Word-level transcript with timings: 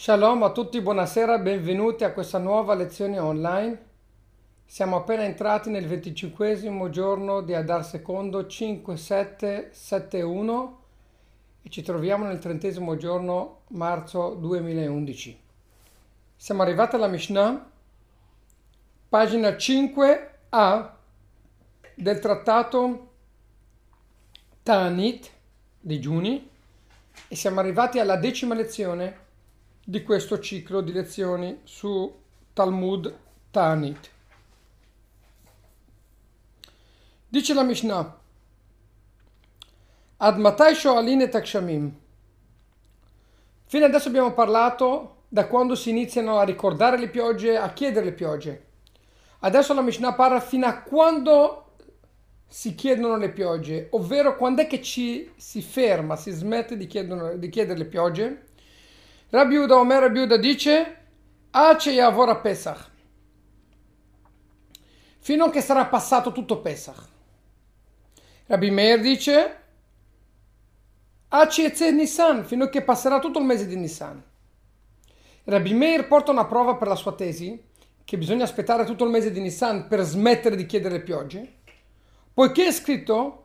Shalom 0.00 0.42
a 0.44 0.50
tutti, 0.50 0.80
buonasera, 0.80 1.36
benvenuti 1.40 2.04
a 2.04 2.14
questa 2.14 2.38
nuova 2.38 2.72
lezione 2.72 3.18
online. 3.18 3.84
Siamo 4.64 4.96
appena 4.96 5.24
entrati 5.24 5.68
nel 5.68 5.86
venticinquesimo 5.86 6.88
giorno 6.88 7.42
di 7.42 7.52
Adar 7.52 7.84
secondo 7.84 8.46
5771 8.46 10.82
e 11.60 11.68
ci 11.68 11.82
troviamo 11.82 12.24
nel 12.24 12.38
trentesimo 12.38 12.96
giorno 12.96 13.64
marzo 13.72 14.30
2011. 14.36 15.38
Siamo 16.34 16.62
arrivati 16.62 16.94
alla 16.94 17.08
Mishnah, 17.08 17.70
pagina 19.06 19.50
5a 19.50 20.90
del 21.94 22.18
trattato 22.20 23.10
Tanit 24.62 25.30
di 25.78 26.00
Giuni 26.00 26.48
e 27.28 27.36
siamo 27.36 27.60
arrivati 27.60 27.98
alla 27.98 28.16
decima 28.16 28.54
lezione 28.54 29.28
di 29.84 30.02
questo 30.02 30.38
ciclo 30.38 30.80
di 30.80 30.92
lezioni 30.92 31.60
su 31.64 32.12
Talmud 32.52 33.14
Tanit. 33.50 34.10
Dice 37.28 37.54
la 37.54 37.62
Mishnah, 37.62 38.18
Ad 40.22 40.38
matai 40.38 40.74
sho'alin 40.74 41.22
et 41.22 41.34
akshamim. 41.34 41.94
Fino 43.64 43.84
adesso 43.86 44.08
abbiamo 44.08 44.34
parlato 44.34 45.22
da 45.28 45.46
quando 45.46 45.74
si 45.74 45.88
iniziano 45.88 46.38
a 46.38 46.42
ricordare 46.42 46.98
le 46.98 47.08
piogge, 47.08 47.56
a 47.56 47.72
chiedere 47.72 48.04
le 48.04 48.12
piogge. 48.12 48.66
Adesso 49.38 49.72
la 49.72 49.80
Mishnah 49.80 50.12
parla 50.12 50.40
fino 50.40 50.66
a 50.66 50.82
quando 50.82 51.76
si 52.46 52.74
chiedono 52.74 53.16
le 53.16 53.30
piogge, 53.30 53.86
ovvero 53.92 54.36
quando 54.36 54.60
è 54.62 54.66
che 54.66 54.82
ci 54.82 55.30
si 55.36 55.62
ferma, 55.62 56.16
si 56.16 56.32
smette 56.32 56.76
di, 56.76 56.86
di 56.86 57.48
chiedere 57.48 57.78
le 57.78 57.86
piogge 57.86 58.48
Rabbi 59.30 59.54
Uda 59.54 59.76
Omer 59.78 60.00
Rabbi 60.00 60.18
Uda 60.18 60.36
dice 60.36 60.96
Ace 61.50 61.90
Yavora 61.90 62.36
Pesach 62.36 62.90
fino 65.18 65.44
a 65.44 65.50
che 65.50 65.60
sarà 65.60 65.86
passato 65.86 66.32
tutto 66.32 66.60
Pesach. 66.60 67.08
Rabbi 68.46 68.70
Meir 68.70 69.00
dice 69.00 69.62
Ace 71.28 71.70
Eze 71.70 71.92
Nissan 71.92 72.44
fino 72.44 72.64
a 72.64 72.68
che 72.68 72.82
passerà 72.82 73.20
tutto 73.20 73.38
il 73.38 73.44
mese 73.44 73.66
di 73.66 73.76
Nissan. 73.76 74.20
Rabbi 75.44 75.74
Meir 75.74 76.08
porta 76.08 76.32
una 76.32 76.46
prova 76.46 76.74
per 76.74 76.88
la 76.88 76.96
sua 76.96 77.12
tesi 77.12 77.62
che 78.04 78.18
bisogna 78.18 78.42
aspettare 78.42 78.84
tutto 78.84 79.04
il 79.04 79.10
mese 79.10 79.30
di 79.30 79.40
Nissan 79.40 79.86
per 79.86 80.00
smettere 80.00 80.56
di 80.56 80.66
chiedere 80.66 80.96
le 80.96 81.02
piogge, 81.02 81.58
poiché 82.34 82.66
è 82.66 82.72
scritto 82.72 83.44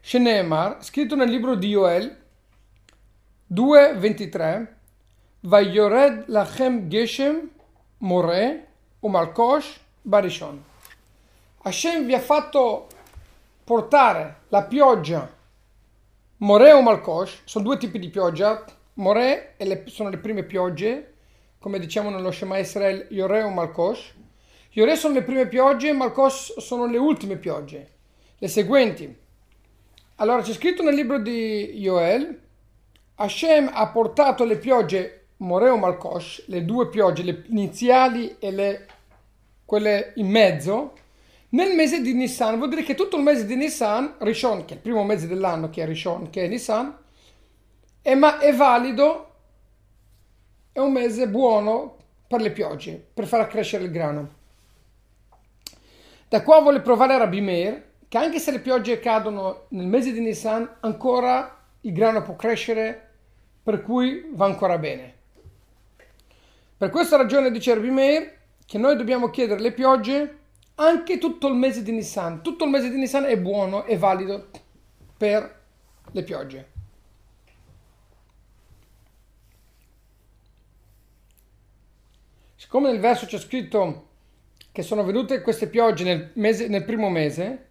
Shenemar, 0.00 0.82
scritto 0.82 1.14
nel 1.14 1.28
libro 1.28 1.54
di 1.54 1.68
Joel 1.68 2.24
2.23 3.52 4.75
ויורד 5.43 6.13
לכם 6.27 6.79
גשם 6.89 7.35
מורה 8.01 8.47
ומלקוש 9.03 9.79
barishon. 10.03 10.63
Hashem 11.63 12.05
vi 12.07 12.13
ha 12.13 12.19
fatto 12.19 12.87
portare 13.63 14.35
la 14.49 14.63
pioggia 14.63 15.39
More 16.37 16.71
o 16.71 16.81
Malkosh, 16.81 17.41
sono 17.45 17.65
due 17.65 17.77
tipi 17.77 17.99
di 17.99 18.09
pioggia, 18.09 18.65
More 18.95 19.53
le, 19.57 19.83
sono 19.85 20.09
le 20.09 20.17
prime 20.17 20.43
piogge, 20.43 21.13
come 21.59 21.77
diciamo 21.77 22.09
nello 22.09 22.31
Shema 22.31 22.57
Israel, 22.57 23.05
Yore 23.11 23.43
o 23.43 23.49
Malkosh. 23.49 24.15
Yore 24.71 24.95
sono 24.95 25.13
le 25.13 25.21
prime 25.21 25.47
piogge, 25.47 25.93
Malkosh 25.93 26.57
sono 26.57 26.87
le 26.87 26.97
ultime 26.97 27.37
piogge, 27.37 27.89
le 28.39 28.47
seguenti. 28.47 29.15
Allora 30.15 30.41
c'è 30.41 30.53
scritto 30.53 30.81
nel 30.81 30.95
libro 30.95 31.19
di 31.19 31.73
Joel, 31.75 32.41
Hashem 33.15 33.69
ha 33.71 33.87
portato 33.89 34.43
le 34.43 34.57
piogge 34.57 35.24
Moreo 35.38 35.76
Malkosh, 35.76 36.44
le 36.46 36.64
due 36.64 36.88
piogge, 36.88 37.22
le 37.22 37.44
iniziali 37.48 38.36
e 38.38 38.50
le, 38.50 38.86
quelle 39.64 40.12
in 40.16 40.28
mezzo, 40.28 40.94
nel 41.50 41.74
mese 41.74 42.00
di 42.00 42.14
Nissan. 42.14 42.56
Vuol 42.56 42.70
dire 42.70 42.82
che 42.82 42.94
tutto 42.94 43.16
il 43.16 43.22
mese 43.22 43.44
di 43.44 43.54
Nissan, 43.54 44.14
Rishon, 44.18 44.64
che 44.64 44.74
è 44.74 44.76
il 44.76 44.82
primo 44.82 45.04
mese 45.04 45.26
dell'anno, 45.26 45.68
che 45.68 45.82
è 45.82 45.86
Rishon, 45.86 46.30
che 46.30 46.44
è 46.44 46.48
Nissan, 46.48 46.96
è, 48.00 48.14
ma 48.14 48.38
è 48.38 48.54
valido, 48.54 49.32
è 50.72 50.78
un 50.78 50.92
mese 50.92 51.28
buono 51.28 51.96
per 52.26 52.40
le 52.40 52.50
piogge, 52.50 53.04
per 53.12 53.26
far 53.26 53.46
crescere 53.46 53.84
il 53.84 53.90
grano. 53.90 54.34
Da 56.28 56.42
qua 56.42 56.60
vuole 56.60 56.80
provare 56.80 57.18
Rabbi 57.18 57.40
Meir 57.40 57.84
che 58.08 58.18
anche 58.18 58.38
se 58.38 58.52
le 58.52 58.60
piogge 58.60 59.00
cadono 59.00 59.66
nel 59.70 59.86
mese 59.86 60.12
di 60.12 60.20
Nissan, 60.20 60.76
ancora 60.80 61.64
il 61.80 61.92
grano 61.92 62.22
può 62.22 62.36
crescere, 62.36 63.10
per 63.62 63.82
cui 63.82 64.28
va 64.32 64.46
ancora 64.46 64.78
bene. 64.78 65.14
Per 66.78 66.90
questa 66.90 67.16
ragione 67.16 67.50
dice 67.50 67.72
Rabbi 67.72 67.90
Meir 67.90 68.38
che 68.66 68.76
noi 68.76 68.96
dobbiamo 68.96 69.30
chiedere 69.30 69.60
le 69.60 69.72
piogge 69.72 70.38
anche 70.74 71.16
tutto 71.16 71.48
il 71.48 71.54
mese 71.54 71.82
di 71.82 71.90
Nissan. 71.90 72.42
Tutto 72.42 72.64
il 72.64 72.70
mese 72.70 72.90
di 72.90 72.98
Nissan 72.98 73.24
è 73.24 73.38
buono 73.38 73.84
e 73.84 73.96
valido 73.96 74.50
per 75.16 75.62
le 76.10 76.22
piogge. 76.22 76.70
Siccome 82.56 82.90
nel 82.90 83.00
verso 83.00 83.24
c'è 83.24 83.38
scritto 83.38 84.08
che 84.70 84.82
sono 84.82 85.02
venute 85.02 85.40
queste 85.40 85.68
piogge 85.68 86.04
nel, 86.04 86.32
mese, 86.34 86.68
nel 86.68 86.84
primo 86.84 87.08
mese, 87.08 87.68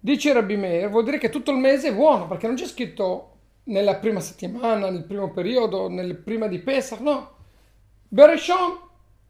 dice 0.00 0.32
Rabbi 0.32 0.56
Meir, 0.56 0.88
vuol 0.88 1.04
dire 1.04 1.18
che 1.18 1.30
tutto 1.30 1.52
il 1.52 1.58
mese 1.58 1.90
è 1.90 1.94
buono, 1.94 2.26
perché 2.26 2.48
non 2.48 2.56
c'è 2.56 2.66
scritto 2.66 3.36
nella 3.64 3.94
prima 3.96 4.18
settimana, 4.18 4.90
nel 4.90 5.04
primo 5.04 5.30
periodo, 5.30 5.88
nel 5.88 6.16
prima 6.16 6.48
di 6.48 6.58
Pesach, 6.58 6.98
no. 6.98 7.33
Bereshon 8.14 8.78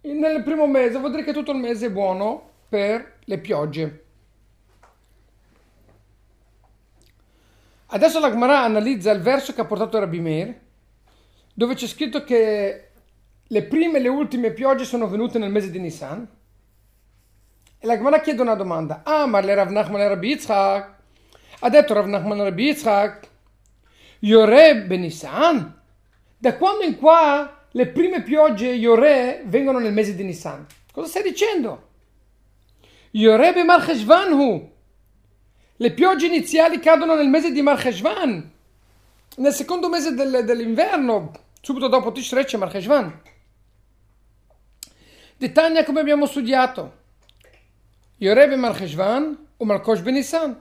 nel 0.03 0.43
primo 0.43 0.67
mese 0.67 0.99
vuol 0.99 1.11
dire 1.11 1.25
che 1.25 1.33
tutto 1.33 1.53
il 1.53 1.57
mese 1.57 1.87
è 1.87 1.91
buono 1.91 2.51
per 2.69 3.21
le 3.25 3.39
piogge. 3.39 4.05
Adesso 7.87 8.21
la 8.21 8.29
Gemara 8.29 8.61
analizza 8.61 9.11
il 9.11 9.23
verso 9.23 9.55
che 9.55 9.63
ha 9.63 9.65
portato 9.65 9.99
Rabbi 9.99 10.21
Meir, 10.21 10.61
dove 11.55 11.73
c'è 11.73 11.87
scritto 11.87 12.25
che 12.25 12.91
le 13.43 13.63
prime 13.63 13.97
e 13.97 14.01
le 14.03 14.09
ultime 14.09 14.51
piogge 14.53 14.85
sono 14.85 15.09
venute 15.09 15.39
nel 15.39 15.51
mese 15.51 15.71
di 15.71 15.81
Nisan. 15.81 16.29
E 17.79 17.87
la 17.87 17.97
Gemara 17.97 18.21
chiede 18.21 18.43
una 18.43 18.55
domanda. 18.55 19.01
Ah, 19.03 19.25
ma 19.25 19.41
le 19.41 19.55
Rav 19.55 19.71
Nachman 19.71 20.03
e 20.03 20.09
Rabbi 20.09 20.29
Yitzhak. 20.29 20.95
Ha 21.61 21.71
detto 21.71 21.95
Rav 21.95 22.05
Nachman 22.05 22.39
e 22.39 22.45
Rabbi 22.45 22.65
Yitzhak, 22.65 23.29
Yoreb 24.19 24.93
Nisan? 24.93 25.81
Da 26.37 26.55
quando 26.57 26.85
in 26.85 26.99
qua 26.99 27.54
le 27.77 27.89
prime 27.89 28.23
piogge 28.23 28.69
Yore 28.69 29.43
vengono 29.47 29.81
nel 29.81 29.93
mese 29.93 30.15
di 30.15 30.23
Nissan. 30.23 30.65
Cosa 30.93 31.09
stai 31.09 31.25
dicendo? 31.25 31.89
Yore 33.11 33.53
be 33.53 33.65
Marcheshvan 33.65 34.71
Le 35.77 35.91
piogge 35.91 36.27
iniziali 36.27 36.79
cadono 36.79 37.17
nel 37.17 37.27
mese 37.27 37.51
di 37.51 37.63
Marcheshvan. 37.63 38.53
Nel 39.37 39.53
secondo 39.53 39.89
mese 39.89 40.15
del, 40.15 40.45
dell'inverno, 40.45 41.33
subito 41.61 41.89
dopo 41.89 42.13
Tishrei 42.13 42.45
c'è 42.45 42.57
Marcheshvan. 42.59 43.21
Detaglia 45.37 45.83
come 45.83 45.99
abbiamo 45.99 46.27
studiato. 46.27 47.03
Yore 48.19 48.47
be 48.47 48.55
Marcheshvan 48.55 49.47
o 49.57 49.65
Malkosh 49.65 50.01
ben 50.01 50.15
Nissan. 50.15 50.61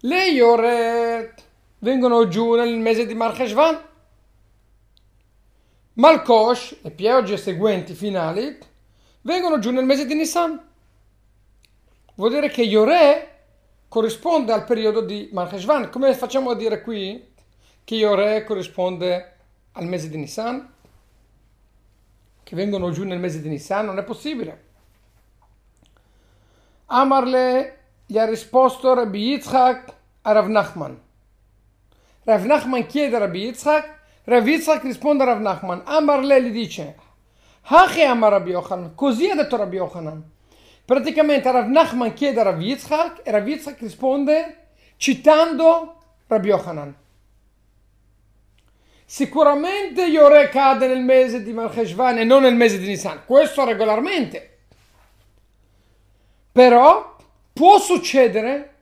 Le 0.00 0.24
Yore 0.30 1.34
vengono 1.80 2.26
giù 2.28 2.54
nel 2.54 2.78
mese 2.78 3.04
di 3.04 3.14
Marcheshvan 3.14 3.92
Malkosh, 5.96 6.82
le 6.82 6.90
piogge 6.90 7.36
seguenti 7.36 7.94
finali, 7.94 8.58
vengono 9.20 9.60
giù 9.60 9.70
nel 9.70 9.84
mese 9.84 10.06
di 10.06 10.14
Nissan. 10.14 10.60
Vuol 12.16 12.30
dire 12.30 12.48
che 12.48 12.62
Yore 12.62 13.30
corrisponde 13.88 14.52
al 14.52 14.64
periodo 14.64 15.02
di 15.02 15.28
Marcheshvan. 15.32 15.90
Come 15.90 16.12
facciamo 16.14 16.50
a 16.50 16.56
dire 16.56 16.80
qui 16.82 17.32
che 17.84 17.94
Yore 17.94 18.42
corrisponde 18.42 19.36
al 19.72 19.86
mese 19.86 20.08
di 20.08 20.16
Nissan? 20.16 20.72
Che 22.42 22.56
vengono 22.56 22.90
giù 22.90 23.04
nel 23.04 23.20
mese 23.20 23.40
di 23.40 23.48
Nissan? 23.48 23.86
Non 23.86 23.98
è 23.98 24.02
possibile. 24.02 24.62
Amarle 26.86 27.78
gli 28.04 28.18
ha 28.18 28.24
risposto 28.24 28.94
Rabbi 28.94 29.30
Yitzhak 29.30 29.94
a 30.22 30.32
Rav 30.32 30.48
Nachman. 30.48 31.00
Rav 32.24 32.44
Nachman 32.44 32.86
chiede 32.86 33.14
a 33.14 33.20
Rabbi 33.20 33.44
Yitzhak 33.44 34.02
Rav 34.24 34.46
Yitzhak 34.46 34.82
risponde 34.84 35.22
a 35.22 35.26
Rav 35.26 35.40
Nachman. 35.40 35.82
Amar 35.84 36.24
Leli 36.24 36.50
dice, 36.50 36.96
Hachi 37.62 38.02
Amar 38.02 38.32
Rabbi 38.32 38.50
Yochanan. 38.50 38.94
Così 38.94 39.28
ha 39.28 39.34
detto 39.34 39.56
Rabbi 39.56 39.76
Yochanan. 39.76 40.22
Praticamente 40.84 41.50
Rav 41.50 41.68
Nachman 41.68 42.14
chiede 42.14 42.40
a 42.40 42.44
Rav 42.44 42.60
Yitzhak 42.60 43.20
e 43.22 43.30
Rav 43.30 43.46
Yitzhak 43.46 43.80
risponde 43.80 44.68
citando 44.96 45.98
Rabbi 46.26 46.48
Yochanan. 46.48 46.96
Sicuramente 49.04 50.02
Yore 50.04 50.48
cade 50.48 50.86
nel 50.86 51.02
mese 51.02 51.42
di 51.42 51.52
Malcheshvan 51.52 52.18
e 52.18 52.24
non 52.24 52.42
nel 52.42 52.54
mese 52.54 52.78
di 52.78 52.86
Nisan. 52.86 53.24
Questo 53.26 53.64
regolarmente. 53.64 54.58
Però 56.50 57.16
può 57.52 57.78
succedere 57.78 58.74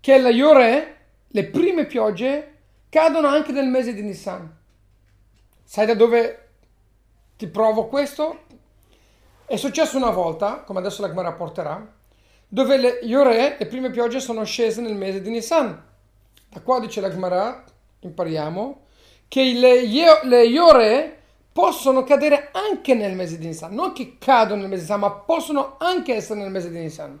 che 0.00 0.18
la 0.18 0.30
Yore, 0.30 0.96
le 1.28 1.44
prime 1.44 1.84
piogge, 1.84 2.54
cadono 2.88 3.28
anche 3.28 3.52
nel 3.52 3.68
mese 3.68 3.92
di 3.92 4.02
Nisan. 4.02 4.55
Sai 5.68 5.84
da 5.84 5.94
dove 5.94 6.48
ti 7.36 7.48
provo 7.48 7.88
questo. 7.88 8.44
È 9.44 9.56
successo 9.56 9.96
una 9.96 10.10
volta, 10.10 10.60
come 10.60 10.78
adesso 10.78 11.02
la 11.02 11.08
Gemara 11.08 11.32
porterà, 11.32 11.84
dove 12.46 12.76
le 12.76 13.00
Yore, 13.02 13.56
le 13.58 13.66
prime 13.66 13.90
piogge 13.90 14.20
sono 14.20 14.44
scese 14.44 14.80
nel 14.80 14.94
mese 14.94 15.20
di 15.20 15.28
Nisan. 15.28 15.84
Da 16.48 16.60
qua 16.60 16.78
dice 16.78 17.00
la 17.00 17.10
Gemara, 17.10 17.64
impariamo, 17.98 18.82
che 19.26 19.42
le, 19.54 19.82
le 20.22 20.42
Yore 20.44 21.20
possono 21.50 22.04
cadere 22.04 22.50
anche 22.52 22.94
nel 22.94 23.16
mese 23.16 23.36
di 23.36 23.46
Nisan. 23.46 23.74
Non 23.74 23.92
che 23.92 24.18
cadono 24.20 24.60
nel 24.60 24.70
mese 24.70 24.84
di 24.84 24.92
Nisan, 24.92 25.00
ma 25.00 25.10
possono 25.10 25.74
anche 25.80 26.14
essere 26.14 26.38
nel 26.38 26.52
mese 26.52 26.70
di 26.70 26.78
Nisan. 26.78 27.18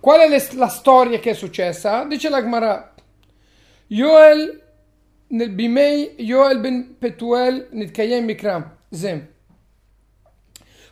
Qual 0.00 0.18
è 0.18 0.28
le, 0.28 0.44
la 0.54 0.68
storia 0.68 1.20
che 1.20 1.30
è 1.30 1.34
successa? 1.34 2.02
Dice 2.02 2.28
la 2.28 2.42
Gemara, 2.42 2.92
Yoel 3.86 4.61
nel 5.32 5.50
Bimei 5.50 6.14
Yoel 6.18 6.60
ben 6.60 6.96
Petuel 6.98 7.68
Nitkayem 7.72 8.24
Mikram 8.24 8.76
Zem. 8.90 9.28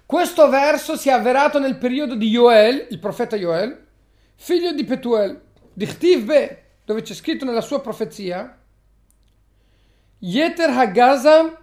Questo 0.07 0.49
verso 0.49 0.97
si 0.97 1.09
è 1.09 1.13
avverato 1.13 1.59
nel 1.59 1.77
periodo 1.77 2.15
di 2.15 2.27
Yoel, 2.29 2.87
il 2.91 2.99
profeta 2.99 3.37
Yoel, 3.37 3.87
figlio 4.35 4.73
di 4.73 4.85
Petuel, 4.85 5.41
di 5.73 5.87
Chtiv 5.87 6.59
dove 6.85 7.03
c'è 7.03 7.15
scritto 7.15 7.45
nella 7.45 7.61
sua 7.61 7.81
profezia, 7.81 8.59
Yeter 10.19 10.71
Hagazam 10.71 11.57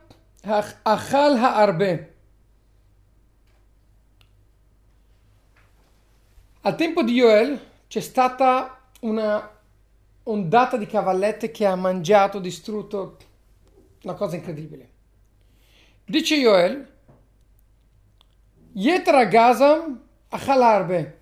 Achal 0.43 1.35
Ha'arbe. 1.35 2.15
Al 6.61 6.75
tempo 6.75 7.03
di 7.03 7.13
Joel 7.13 7.59
c'è 7.87 7.99
stata 7.99 8.81
una 9.01 9.56
ondata 10.29 10.77
di 10.77 10.85
cavallette 10.85 11.51
che 11.51 11.65
ha 11.65 11.75
mangiato, 11.75 12.39
distrutto, 12.39 13.17
una 14.03 14.13
cosa 14.13 14.35
incredibile. 14.35 14.89
Dice 16.05 16.35
Yoel, 16.35 16.95
Yetra 18.73 19.25
Gazam 19.25 20.01
a 20.29 20.39
Halarbe 20.45 21.21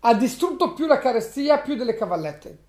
ha 0.00 0.14
distrutto 0.14 0.72
più 0.72 0.86
la 0.86 0.98
carestia 0.98 1.58
più 1.58 1.74
delle 1.74 1.94
cavallette. 1.94 2.64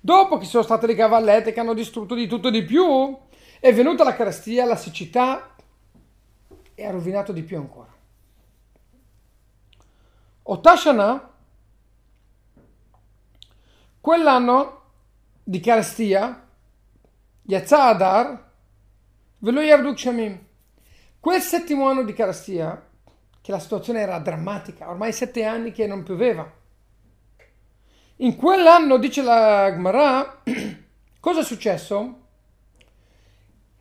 Dopo 0.00 0.38
che 0.38 0.44
sono 0.44 0.62
state 0.62 0.86
le 0.86 0.94
cavallette 0.94 1.52
che 1.52 1.60
hanno 1.60 1.74
distrutto 1.74 2.14
di 2.14 2.26
tutto 2.26 2.48
e 2.48 2.50
di 2.50 2.64
più, 2.64 3.16
è 3.60 3.72
venuta 3.72 4.04
la 4.04 4.14
carestia, 4.14 4.64
la 4.64 4.76
siccità 4.76 5.54
e 6.74 6.84
ha 6.84 6.90
rovinato 6.90 7.32
di 7.32 7.42
più 7.42 7.56
ancora. 7.56 7.92
Otashana 10.42 11.33
Quell'anno 14.04 14.82
di 15.42 15.60
carestia, 15.60 16.46
Yazadar, 17.44 18.26
Adar, 18.26 18.50
ve 19.38 19.96
Shamim. 19.96 20.38
Quel 21.18 21.40
settimo 21.40 21.88
anno 21.88 22.02
di 22.02 22.12
carestia, 22.12 22.86
che 23.40 23.50
la 23.50 23.58
situazione 23.58 24.00
era 24.00 24.18
drammatica, 24.18 24.90
ormai 24.90 25.10
sette 25.14 25.44
anni 25.44 25.72
che 25.72 25.86
non 25.86 26.02
pioveva. 26.02 26.46
In 28.16 28.36
quell'anno, 28.36 28.98
dice 28.98 29.22
la 29.22 29.70
Gemara, 29.72 30.42
cosa 31.18 31.40
è 31.40 31.42
successo? 31.42 32.20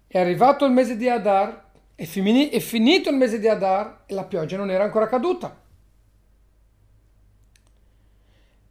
È 0.07 0.17
arrivato 0.17 0.63
il 0.63 0.71
mese 0.71 0.95
di 0.95 1.09
Adar, 1.09 1.65
è, 1.95 2.05
finito 2.05 3.09
il 3.09 3.17
mese 3.17 3.39
di 3.39 3.49
Adar 3.49 4.03
e 4.05 4.13
la 4.13 4.23
pioggia 4.23 4.55
non 4.55 4.71
era 4.71 4.85
ancora 4.85 5.09
caduta. 5.09 5.53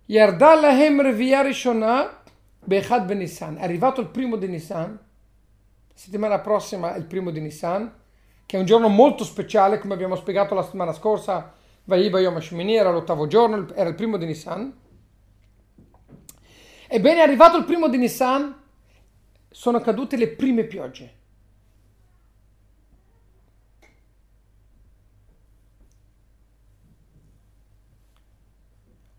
Yarda 0.06 0.54
lahem 0.56 1.00
revia 1.00 1.43
ben 3.04 3.19
Nissan. 3.19 3.56
È 3.56 3.62
arrivato 3.62 4.00
il 4.00 4.08
primo 4.08 4.37
di 4.37 4.49
Nissan, 4.49 4.99
settimana 5.94 6.40
prossima 6.40 6.94
è 6.94 6.99
il 6.99 7.04
primo 7.04 7.31
di 7.31 7.40
Nissan, 7.40 7.93
che 8.44 8.56
è 8.56 8.60
un 8.60 8.66
giorno 8.66 8.88
molto 8.88 9.22
speciale, 9.25 9.78
come 9.78 9.94
abbiamo 9.94 10.16
spiegato 10.16 10.54
la 10.54 10.62
settimana 10.62 10.93
scorsa, 10.93 11.52
era 12.75 12.90
l'ottavo 12.90 13.26
giorno, 13.26 13.72
era 13.75 13.88
il 13.88 13.94
primo 13.94 14.16
di 14.16 14.26
Nissan. 14.26 14.76
Ebbene, 16.88 17.20
arrivato 17.20 17.56
il 17.56 17.64
primo 17.64 17.88
di 17.88 17.96
Nissan, 17.96 18.60
sono 19.48 19.81
cadute 19.81 20.16
le 20.16 20.28
prime 20.28 20.64
piogge. 20.64 21.20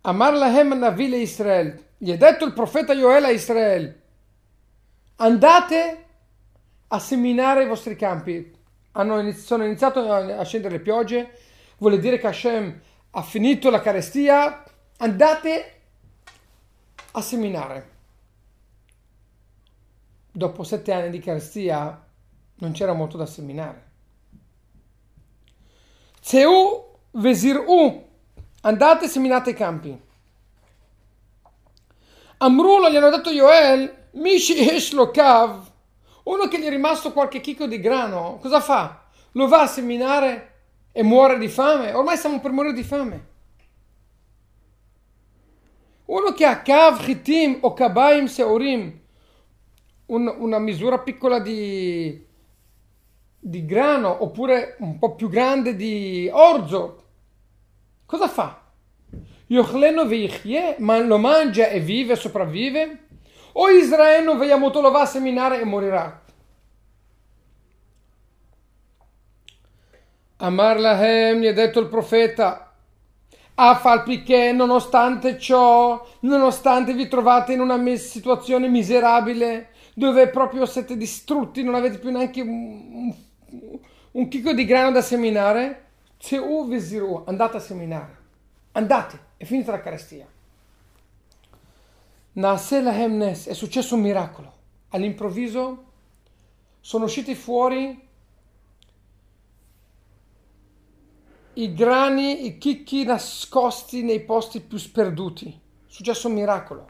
Amar 0.06 0.34
lahem 0.34 0.78
navile 0.78 1.18
Israel. 1.18 1.82
Gli 1.98 2.12
ha 2.12 2.18
detto 2.18 2.44
il 2.44 2.52
profeta 2.52 2.94
Joel 2.94 3.24
a 3.24 3.30
Israele, 3.30 4.02
andate 5.16 6.06
a 6.88 7.00
seminare 7.00 7.64
i 7.64 7.68
vostri 7.68 7.96
campi. 7.96 8.54
Hanno, 8.92 9.32
sono 9.32 9.64
iniziato 9.64 10.12
a 10.12 10.44
scendere 10.44 10.76
le 10.76 10.82
piogge, 10.82 11.32
vuol 11.78 12.00
dire 12.00 12.20
che 12.20 12.28
Hashem 12.28 12.82
ha 13.12 13.22
finito 13.22 13.70
la 13.70 13.80
carestia, 13.80 14.64
andate 14.98 15.82
a 17.12 17.22
seminare. 17.22 17.92
Dopo 20.30 20.64
sette 20.64 20.92
anni 20.92 21.10
di 21.12 21.20
carestia 21.20 22.06
non 22.56 22.72
c'era 22.74 22.94
molto 22.94 23.16
da 23.16 23.26
seminare. 23.26 23.92
Zeu 26.20 27.00
vezir'u 27.12 28.03
andate 28.66 29.06
e 29.06 29.10
seminate 29.10 29.52
i 29.52 29.56
campi. 29.56 30.02
Amrulo 32.38 32.90
gli 32.90 32.96
hanno 32.96 33.10
detto 33.10 33.32
Joel, 33.32 34.08
Mishi 34.12 34.68
Eshlo 34.68 35.12
Kav, 35.12 35.72
uno 36.24 36.48
che 36.48 36.60
gli 36.60 36.66
è 36.66 36.70
rimasto 36.70 37.14
qualche 37.14 37.40
chicco 37.42 37.68
di 37.68 37.80
grano, 37.80 38.40
cosa 38.42 38.60
fa? 38.60 39.06
Lo 39.34 39.48
va 39.48 39.62
a 39.62 39.68
seminare 39.68 40.52
e 40.92 41.04
muore 41.04 41.38
di 41.38 41.48
fame? 41.48 41.94
Ormai 41.94 42.18
stiamo 42.18 42.40
per 42.40 42.52
morire 42.52 42.74
di 42.74 42.84
fame. 42.84 43.32
Uno 46.06 46.32
che 46.34 46.46
ha 46.46 46.62
Kav, 46.62 47.04
Chitim 47.04 47.60
o 47.62 47.74
Kabaim, 47.74 48.26
Seorim, 48.26 49.00
un, 50.08 50.36
una 50.38 50.60
misura 50.60 51.00
piccola 51.00 51.40
di, 51.40 52.26
di 53.40 53.66
grano 53.66 54.24
oppure 54.24 54.76
un 54.80 55.00
po' 55.00 55.16
più 55.16 55.30
grande 55.30 55.76
di 55.76 56.30
orzo, 56.32 57.03
Cosa 58.14 58.28
fa? 58.28 58.62
Yochleno 59.48 60.06
veichie, 60.06 60.76
lo 60.78 61.18
mangia 61.18 61.70
e 61.70 61.80
vive, 61.80 62.16
sopravvive? 62.16 63.08
O 63.54 63.72
Israele 63.72 64.24
non 64.24 64.38
veiamo 64.38 64.70
lo 64.82 64.92
va 64.92 65.02
a 65.02 65.06
seminare 65.08 65.60
e 65.60 65.64
morirà? 65.64 66.22
Amar 70.36 70.80
Lahem 70.80 71.40
gli 71.40 71.48
ha 71.48 71.54
detto 71.54 71.80
il 71.80 71.88
profeta, 71.88 72.76
a 73.56 73.76
Falpiché, 73.78 74.52
nonostante 74.52 75.40
ciò, 75.40 76.06
nonostante 76.20 76.94
vi 76.94 77.08
trovate 77.08 77.54
in 77.54 77.62
una 77.62 77.84
situazione 77.96 78.68
miserabile, 78.68 79.70
dove 79.96 80.28
proprio 80.28 80.68
siete 80.68 80.96
distrutti, 80.96 81.64
non 81.64 81.74
avete 81.74 81.98
più 81.98 82.12
neanche 82.12 82.42
un, 82.42 83.12
un 84.12 84.28
chicco 84.28 84.54
di 84.54 84.66
grano 84.66 84.92
da 84.92 85.02
seminare, 85.02 85.83
Tseu 86.24 86.66
Viziru, 86.70 87.24
andate 87.26 87.58
a 87.58 87.60
seminare. 87.60 88.18
Andate, 88.72 89.20
è 89.36 89.44
finita 89.44 89.72
la 89.72 89.82
carestia. 89.82 90.26
Naase 92.32 92.82
Lahem 92.82 93.18
Nes, 93.18 93.48
è 93.48 93.54
successo 93.54 93.96
un 93.96 94.02
miracolo. 94.04 94.54
All'improvviso 94.92 95.84
sono 96.80 97.04
usciti 97.04 97.36
fuori 97.36 98.08
i 101.56 101.74
grani, 101.74 102.46
i 102.46 102.58
chicchi 102.58 103.04
nascosti 103.04 104.02
nei 104.02 104.22
posti 104.22 104.62
più 104.62 104.78
sperduti. 104.78 105.50
È 105.50 105.92
successo 105.92 106.30
un 106.30 106.36
miracolo. 106.36 106.88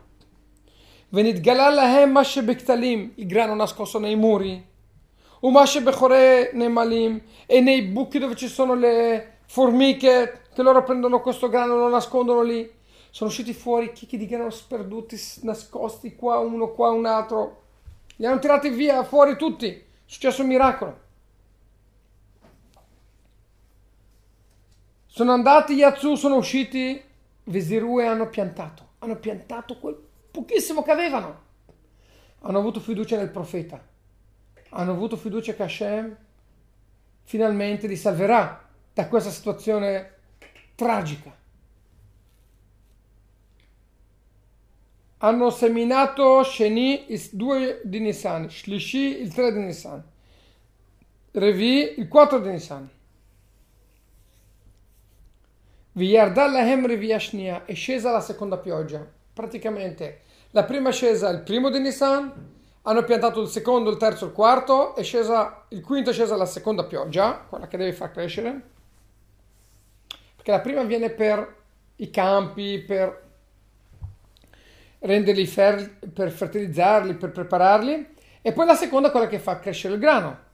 Venit 1.10 1.40
Galal 1.40 1.74
Lahem 1.74 2.12
Mashe 2.12 2.44
Bektalim, 2.44 3.14
il 3.16 3.26
grano 3.26 3.56
nascosto 3.56 3.98
nei 3.98 4.16
muri 4.16 4.73
Umashe 5.44 5.82
Bechore 5.82 6.52
nei 6.54 6.70
malim 6.70 7.22
e 7.46 7.60
nei 7.60 7.82
buchi 7.82 8.18
dove 8.18 8.34
ci 8.34 8.48
sono 8.48 8.76
le 8.76 9.40
formiche 9.46 10.44
che 10.54 10.62
loro 10.62 10.84
prendono 10.84 11.20
questo 11.20 11.50
grano 11.50 11.74
e 11.74 11.78
lo 11.80 11.90
nascondono 11.90 12.44
lì. 12.44 12.72
Sono 13.10 13.30
usciti 13.30 13.54
fuori 13.54 13.92
chicchi 13.92 14.16
di 14.18 14.26
grano 14.26 14.50
sperduti, 14.50 15.20
nascosti 15.42 16.16
qua 16.16 16.38
uno, 16.40 16.72
qua 16.72 16.92
un 16.92 17.06
altro. 17.06 17.64
Li 18.16 18.26
hanno 18.26 18.40
tirati 18.40 18.70
via 18.70 19.04
fuori 19.04 19.36
tutti. 19.36 19.68
È 19.68 19.84
successo 20.06 20.44
un 20.44 20.48
miracolo. 20.48 21.00
Sono 25.06 25.34
andati 25.34 25.74
Yazzu, 25.74 26.16
sono 26.16 26.38
usciti 26.38 27.04
Visiru 27.44 28.00
e 28.00 28.06
hanno 28.06 28.30
piantato. 28.30 28.92
Hanno 29.00 29.18
piantato 29.18 29.78
quel 29.78 29.98
pochissimo 30.32 30.84
che 30.84 30.92
avevano. 30.92 31.42
Hanno 32.44 32.60
avuto 32.60 32.80
fiducia 32.80 33.18
nel 33.18 33.30
profeta 33.30 33.92
hanno 34.74 34.92
avuto 34.92 35.16
fiducia 35.16 35.54
che 35.54 35.64
Hashem 35.64 36.18
finalmente 37.24 37.88
li 37.88 37.96
salverà 37.96 38.68
da 38.94 39.08
questa 39.08 39.30
situazione 39.30 40.12
tragica. 40.76 41.36
Hanno 45.18 45.50
seminato 45.52 46.44
Sheni 46.44 47.14
il 47.14 47.30
2 47.32 47.82
di 47.86 48.00
Nissan, 48.00 48.50
Shlishi 48.50 49.22
il 49.22 49.34
3 49.34 49.54
di 49.54 49.60
Nissan. 49.60 50.04
Revi, 51.32 51.98
il 51.98 52.08
4 52.10 52.40
di 52.40 52.50
Nisan. 52.50 52.90
Viyardalahem 55.94 56.86
Revi 56.86 57.14
Ashnia, 57.14 57.66
è 57.66 57.74
scesa 57.74 58.12
la 58.12 58.20
seconda 58.20 58.58
pioggia. 58.58 59.08
Praticamente 59.32 60.22
la 60.52 60.66
prima 60.66 60.90
è 60.90 60.92
scesa 60.92 61.30
il 61.30 61.42
primo 61.42 61.70
di 61.70 61.80
Nisan, 61.80 62.53
hanno 62.84 63.04
piantato 63.04 63.42
il 63.42 63.48
secondo, 63.48 63.90
il 63.90 63.98
terzo, 63.98 64.26
il 64.26 64.34
quarto, 64.34 64.96
è 64.96 65.04
scesa, 65.04 65.66
il 65.70 65.82
quinto 65.82 66.10
è 66.10 66.14
scesa 66.14 66.36
la 66.36 66.46
seconda 66.46 66.84
pioggia, 66.84 67.46
quella 67.48 67.68
che 67.68 67.78
deve 67.78 67.94
far 67.94 68.12
crescere, 68.12 68.62
perché 70.36 70.52
la 70.52 70.60
prima 70.60 70.84
viene 70.84 71.10
per 71.10 71.62
i 71.98 72.10
campi, 72.10 72.80
per 72.80 73.22
renderli 75.00 75.46
fer- 75.46 76.08
per 76.08 76.32
fertilizzarli, 76.32 77.16
per 77.16 77.32
prepararli, 77.32 78.16
e 78.42 78.52
poi 78.52 78.66
la 78.66 78.76
seconda 78.76 79.08
è 79.08 79.12
quella 79.12 79.28
che 79.28 79.40
fa 79.40 79.60
crescere 79.60 79.94
il 79.94 80.00
grano. 80.02 80.52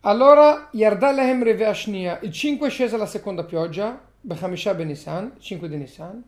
Allora, 0.00 0.68
Yardalehem 0.72 1.44
Reve 1.44 1.66
Ashnia, 1.66 2.18
il 2.22 2.32
5 2.32 2.66
è 2.66 2.70
scesa 2.70 2.96
la 2.96 3.06
seconda 3.06 3.44
pioggia, 3.44 4.12
Bechamisha 4.26 4.72
Benisan, 4.72 5.34
5 5.38 5.68
di 5.68 5.76
Nisan, 5.76 6.24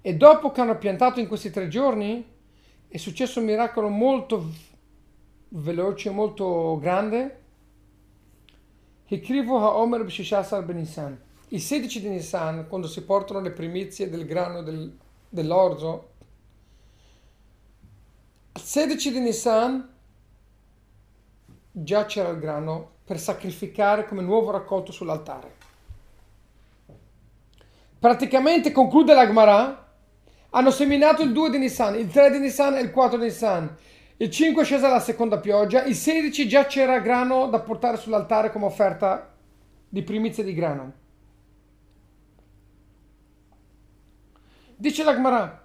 e 0.00 0.14
dopo 0.14 0.52
che 0.52 0.60
hanno 0.60 0.78
piantato 0.78 1.18
in 1.18 1.26
questi 1.26 1.50
tre 1.50 1.66
giorni, 1.66 2.24
è 2.86 2.96
successo 2.96 3.40
un 3.40 3.46
miracolo 3.46 3.88
molto 3.88 4.52
veloce, 5.48 6.10
molto 6.10 6.78
grande. 6.78 7.42
Hikrivu 9.06 9.56
HaOmer 9.56 10.04
B'Shishasar 10.04 10.64
Benisan. 10.64 11.20
Il 11.48 11.60
16 11.60 12.00
di 12.02 12.08
Nisan, 12.08 12.68
quando 12.68 12.86
si 12.86 13.02
portano 13.02 13.40
le 13.40 13.50
primizie 13.50 14.08
del 14.08 14.26
grano 14.26 14.62
del, 14.62 14.96
dell'orzo, 15.28 16.10
il 18.52 18.60
16 18.60 19.10
di 19.10 19.18
Nisan 19.18 19.92
già 21.72 22.04
c'era 22.04 22.28
il 22.28 22.38
grano 22.38 22.94
per 23.06 23.20
sacrificare 23.20 24.04
come 24.04 24.20
nuovo 24.20 24.50
raccolto 24.50 24.90
sull'altare. 24.90 25.54
Praticamente 28.00 28.72
conclude 28.72 29.14
la 29.14 29.24
Gemara, 29.24 29.92
hanno 30.50 30.70
seminato 30.70 31.22
il 31.22 31.32
2 31.32 31.50
di 31.50 31.58
Nissan, 31.58 31.94
il 31.96 32.08
3 32.08 32.32
di 32.32 32.38
Nissan 32.40 32.76
e 32.76 32.80
il 32.80 32.90
4 32.90 33.16
di 33.16 33.24
Nissan. 33.24 33.76
Il 34.16 34.30
5 34.30 34.62
è 34.62 34.64
scesa 34.64 34.88
la 34.88 34.98
seconda 34.98 35.38
pioggia, 35.38 35.84
il 35.84 35.94
16 35.94 36.48
già 36.48 36.66
c'era 36.66 36.98
grano 36.98 37.46
da 37.46 37.60
portare 37.60 37.96
sull'altare 37.96 38.50
come 38.50 38.64
offerta 38.64 39.32
di 39.88 40.02
primizie 40.02 40.42
di 40.42 40.52
grano. 40.52 40.92
Dice 44.74 45.04
la 45.04 45.14
Gemara, 45.14 45.64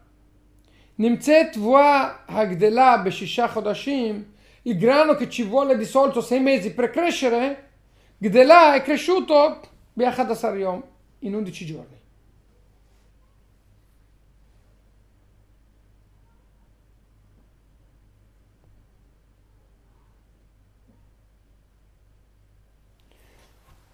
Nimtzet 0.95 1.57
voa 1.57 2.23
hagdela 2.25 2.99
beshisha 2.99 3.47
chodashim 3.47 4.30
il 4.63 4.77
grano 4.77 5.15
che 5.15 5.29
ci 5.29 5.43
vuole 5.43 5.77
di 5.77 5.85
solito 5.85 6.21
sei 6.21 6.39
mesi 6.39 6.73
per 6.73 6.89
crescere, 6.89 7.69
Gdela 8.17 8.75
è 8.75 8.83
cresciuto 8.83 9.59
Beachadasariom 9.93 10.83
in 11.19 11.33
11 11.33 11.65
giorni. 11.65 11.99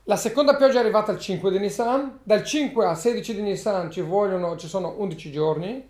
La 0.09 0.15
seconda 0.15 0.55
pioggia 0.55 0.77
è 0.77 0.79
arrivata 0.79 1.12
il 1.12 1.19
5 1.19 1.51
di 1.51 1.59
Nissan, 1.59 2.19
dal 2.24 2.41
5 2.41 2.86
al 2.86 2.97
16 2.97 3.36
di 3.36 3.41
Nissan 3.41 3.91
ci, 3.91 4.00
vogliono, 4.00 4.55
ci 4.55 4.67
sono 4.67 4.95
11 5.00 5.31
giorni, 5.31 5.86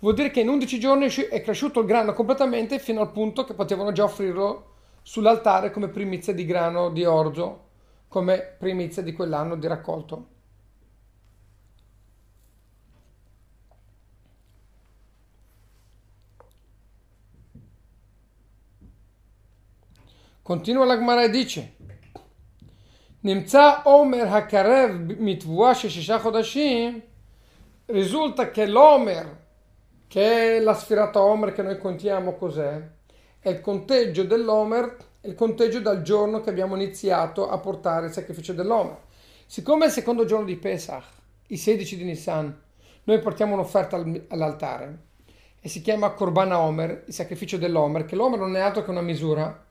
vuol 0.00 0.14
dire 0.14 0.30
che 0.30 0.40
in 0.40 0.48
11 0.48 0.78
giorni 0.78 1.06
è 1.06 1.40
cresciuto 1.40 1.80
il 1.80 1.86
grano 1.86 2.12
completamente 2.12 2.78
fino 2.78 3.00
al 3.00 3.10
punto 3.10 3.44
che 3.44 3.54
potevano 3.54 3.92
già 3.92 4.04
offrirlo 4.04 4.74
sull'altare 5.02 5.70
come 5.70 5.88
primizia 5.88 6.32
di 6.32 6.44
grano 6.44 6.90
di 6.90 7.04
orzo, 7.04 7.66
come 8.08 8.56
primizia 8.58 9.02
di 9.02 9.12
quell'anno 9.12 9.56
di 9.56 9.66
raccolto. 9.66 10.26
Continua 20.42 20.86
la 20.86 20.96
Gemara 20.96 21.24
e 21.24 21.30
dice 21.30 21.76
Nimza 23.20 23.82
Omer 23.84 24.26
Hakarev 24.26 25.18
mitvua 25.18 25.74
sheshisha 25.74 26.18
chodashim 26.20 27.02
risulta 27.86 28.50
che 28.50 28.66
l'Omer 28.66 29.47
che 30.08 30.56
è 30.56 30.60
la 30.60 30.72
sfilata 30.72 31.22
Homer 31.22 31.52
che 31.52 31.62
noi 31.62 31.78
contiamo 31.78 32.34
cos'è? 32.34 32.80
È 33.38 33.50
il 33.50 33.60
conteggio 33.60 34.24
dell'Homer, 34.24 34.96
il 35.22 35.34
conteggio 35.34 35.80
dal 35.80 36.00
giorno 36.00 36.40
che 36.40 36.48
abbiamo 36.48 36.74
iniziato 36.74 37.48
a 37.48 37.58
portare 37.58 38.06
il 38.06 38.12
sacrificio 38.12 38.54
dell'Homer. 38.54 38.96
Siccome 39.46 39.84
è 39.84 39.86
il 39.88 39.92
secondo 39.92 40.24
giorno 40.24 40.46
di 40.46 40.56
Pesach, 40.56 41.04
il 41.48 41.58
16 41.58 41.96
di 41.96 42.04
Nissan, 42.04 42.58
noi 43.04 43.20
portiamo 43.20 43.52
un'offerta 43.52 44.02
all'altare 44.28 44.98
e 45.60 45.68
si 45.68 45.82
chiama 45.82 46.10
Corbana 46.10 46.58
Homer, 46.58 47.04
il 47.06 47.12
sacrificio 47.12 47.58
dell'Homer, 47.58 48.06
che 48.06 48.16
l'Homer 48.16 48.38
non 48.38 48.56
è 48.56 48.60
altro 48.60 48.82
che 48.82 48.90
una 48.90 49.02
misura, 49.02 49.64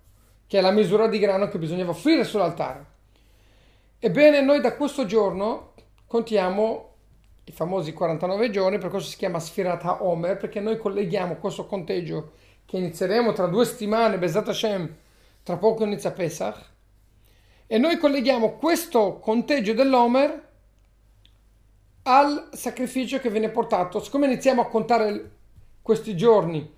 che 0.45 0.57
è 0.59 0.61
la 0.61 0.71
misura 0.71 1.07
di 1.07 1.17
grano 1.17 1.47
che 1.47 1.57
bisognava 1.57 1.91
offrire 1.91 2.23
sull'altare. 2.23 2.85
Ebbene, 3.99 4.41
noi 4.41 4.61
da 4.61 4.75
questo 4.75 5.05
giorno 5.05 5.73
contiamo 6.05 6.96
i 7.47 7.51
famosi 7.53 7.93
49 7.93 8.49
giorni, 8.49 8.77
per 8.77 8.89
questo 8.89 9.09
si 9.09 9.15
chiama 9.15 9.39
Sfirata 9.39 10.03
Omer, 10.03 10.35
perché 10.35 10.59
noi 10.59 10.77
colleghiamo 10.77 11.37
questo 11.37 11.65
conteggio 11.65 12.33
che 12.65 12.75
inizieremo 12.75 13.31
tra 13.31 13.47
due 13.47 13.63
settimane, 13.63 14.17
Bezat 14.17 14.49
Hashem, 14.49 14.95
tra 15.43 15.55
poco 15.55 15.85
inizia 15.85 16.11
Pesach, 16.11 16.61
e 17.65 17.77
noi 17.77 17.97
colleghiamo 17.97 18.57
questo 18.57 19.19
conteggio 19.19 19.73
dell'Omer 19.73 20.45
al 22.03 22.49
sacrificio 22.51 23.19
che 23.19 23.29
viene 23.29 23.49
portato. 23.49 24.01
Siccome 24.01 24.25
iniziamo 24.25 24.61
a 24.61 24.67
contare 24.67 25.31
questi 25.81 26.17
giorni 26.17 26.69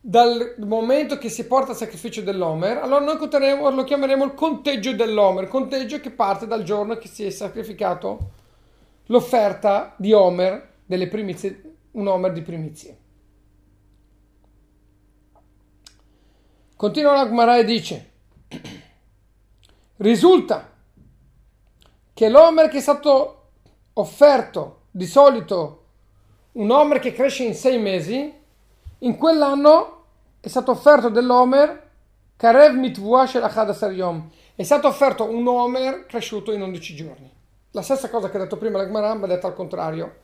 dal 0.00 0.56
momento 0.58 1.16
che 1.16 1.28
si 1.28 1.46
porta 1.46 1.70
il 1.70 1.76
sacrificio 1.76 2.22
dell'Omer, 2.22 2.78
allora 2.78 3.04
noi 3.04 3.18
lo 3.18 3.84
chiameremo 3.84 4.24
il 4.24 4.34
conteggio 4.34 4.92
dell'Omer, 4.94 5.46
conteggio 5.46 6.00
che 6.00 6.10
parte 6.10 6.48
dal 6.48 6.64
giorno 6.64 6.96
che 6.96 7.06
si 7.06 7.24
è 7.24 7.30
sacrificato 7.30 8.30
l'offerta 9.06 9.94
di 9.96 10.12
Homer 10.12 10.74
delle 10.84 11.08
primizie, 11.08 11.76
un 11.92 12.06
Homer 12.06 12.32
di 12.32 12.42
primizie. 12.42 12.98
Continua 16.76 17.14
la 17.14 17.56
e 17.58 17.64
dice, 17.64 18.10
risulta 19.96 20.72
che 22.12 22.28
l'Homer 22.28 22.68
che 22.68 22.78
è 22.78 22.80
stato 22.80 23.50
offerto 23.94 24.82
di 24.90 25.06
solito 25.06 25.84
un 26.52 26.70
Homer 26.70 26.98
che 26.98 27.12
cresce 27.12 27.44
in 27.44 27.54
sei 27.54 27.78
mesi, 27.78 28.32
in 28.98 29.16
quell'anno 29.16 30.04
è 30.40 30.48
stato 30.48 30.70
offerto 30.70 31.08
dell'Homer 31.08 31.90
Karev 32.36 32.74
Mitvua 32.74 33.26
Shelachad 33.26 33.92
Yom. 33.92 34.30
È 34.54 34.62
stato 34.62 34.88
offerto 34.88 35.24
un 35.24 35.46
Homer 35.46 36.06
cresciuto 36.06 36.52
in 36.52 36.62
11 36.62 36.94
giorni. 36.94 37.35
La 37.76 37.82
stessa 37.82 38.08
cosa 38.08 38.30
che 38.30 38.38
ha 38.38 38.40
detto 38.40 38.56
prima 38.56 38.78
la 38.78 38.86
Gemara, 38.86 39.12
ma 39.12 39.26
detta 39.26 39.48
al 39.48 39.54
contrario. 39.54 40.16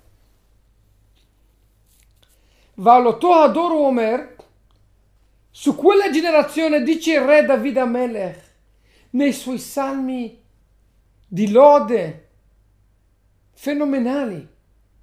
Valoto 2.76 3.30
Ador 3.30 3.72
Omer, 3.72 4.36
su 5.50 5.76
quella 5.76 6.10
generazione 6.10 6.82
dice 6.82 7.12
il 7.12 7.20
re 7.20 7.44
David 7.44 7.76
Amelech, 7.76 8.54
nei 9.10 9.34
suoi 9.34 9.58
salmi 9.58 10.42
di 11.28 11.50
lode 11.50 12.28
fenomenali, 13.50 14.48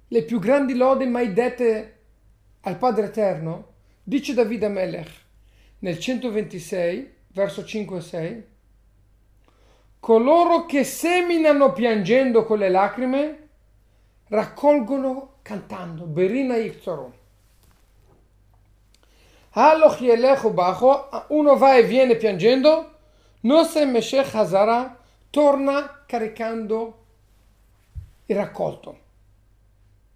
le 0.08 0.24
più 0.24 0.40
grandi 0.40 0.74
lode 0.74 1.06
mai 1.06 1.32
dette 1.32 1.98
al 2.62 2.78
Padre 2.78 3.06
Eterno, 3.06 3.74
dice 4.02 4.34
David 4.34 4.64
Amelech 4.64 5.10
nel 5.78 6.00
126, 6.00 7.14
verso 7.28 7.64
5 7.64 7.96
e 7.96 8.00
6, 8.00 8.44
Coloro 10.00 10.64
che 10.64 10.82
seminano 10.82 11.72
piangendo 11.72 12.44
con 12.44 12.58
le 12.58 12.70
lacrime 12.70 13.48
raccolgono 14.28 15.34
cantando. 15.42 16.04
Berina 16.04 16.56
Iktoro. 16.56 17.18
Haloch 19.50 20.00
yelechu 20.00 20.52
bajo, 20.52 21.08
uno 21.28 21.56
va 21.56 21.76
e 21.76 21.82
viene 21.82 22.16
piangendo, 22.16 22.98
Nose 23.40 23.84
Meshech 23.84 24.34
Hazara 24.34 24.96
torna 25.28 26.04
caricando 26.06 27.04
il 28.26 28.36
raccolto, 28.36 28.98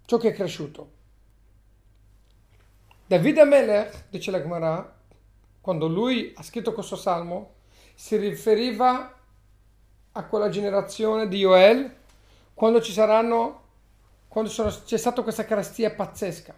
ciò 0.05 0.19
che 0.19 0.29
è 0.29 0.33
cresciuto. 0.33 0.93
David 3.07 3.39
Amelech, 3.39 4.05
dice 4.09 4.31
la 4.31 4.41
Gemara, 4.41 4.97
quando 5.61 5.89
lui 5.89 6.33
ha 6.37 6.43
scritto 6.43 6.73
questo 6.73 6.97
salmo, 6.97 7.55
si 7.95 8.17
riferiva 8.17 9.13
a 10.17 10.25
quella 10.25 10.49
generazione 10.49 11.29
di 11.29 11.39
Joel 11.39 11.93
quando 12.55 12.81
ci 12.81 12.93
saranno 12.93 13.63
quando 14.35 14.51
sono, 14.51 14.69
c'è 14.69 14.97
stata 14.97 15.23
questa 15.23 15.45
carestia 15.45 15.93
pazzesca, 15.93 16.53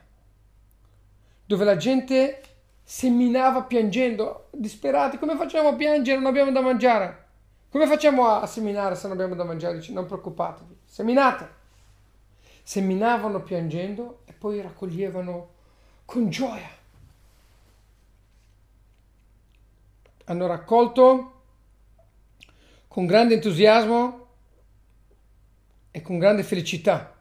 dove 1.44 1.64
la 1.64 1.76
gente 1.76 2.40
seminava 2.82 3.64
piangendo, 3.64 4.46
disperati, 4.50 5.18
come 5.18 5.36
facciamo 5.36 5.68
a 5.68 5.74
piangere? 5.74 6.16
Non 6.16 6.28
abbiamo 6.28 6.52
da 6.52 6.62
mangiare. 6.62 7.24
Come 7.68 7.86
facciamo 7.86 8.28
a 8.28 8.46
seminare 8.46 8.94
se 8.94 9.08
non 9.08 9.12
abbiamo 9.12 9.34
da 9.34 9.44
mangiare? 9.44 9.76
Dice, 9.76 9.92
non 9.92 10.06
preoccupatevi, 10.06 10.74
seminate. 10.86 11.50
Seminavano 12.62 13.42
piangendo 13.42 14.20
e 14.24 14.32
poi 14.32 14.62
raccoglievano 14.62 15.48
con 16.06 16.30
gioia. 16.30 16.70
Hanno 20.24 20.46
raccolto 20.46 21.35
con 22.96 23.04
grande 23.04 23.34
entusiasmo 23.34 24.26
e 25.90 26.00
con 26.00 26.18
grande 26.18 26.42
felicità. 26.42 27.14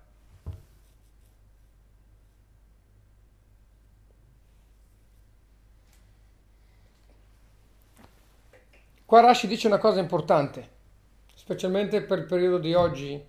Qua 9.04 9.20
Rashi 9.20 9.48
dice 9.48 9.68
una 9.68 9.78
cosa 9.78 10.00
importante, 10.00 10.70
specialmente 11.34 12.04
per 12.04 12.20
il 12.20 12.26
periodo 12.26 12.58
di 12.58 12.74
oggi, 12.74 13.22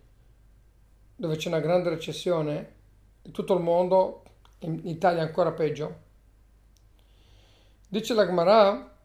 dove 1.17 1.35
c'è 1.35 1.49
una 1.49 1.59
grande 1.59 1.89
recessione, 1.89 2.75
in 3.23 3.33
tutto 3.33 3.55
il 3.55 3.61
mondo, 3.61 4.23
in 4.61 4.83
Italia 4.85 5.23
ancora 5.23 5.51
peggio. 5.51 6.03
Dice 7.89 8.15
la 8.15 8.25
Gemara 8.25 8.96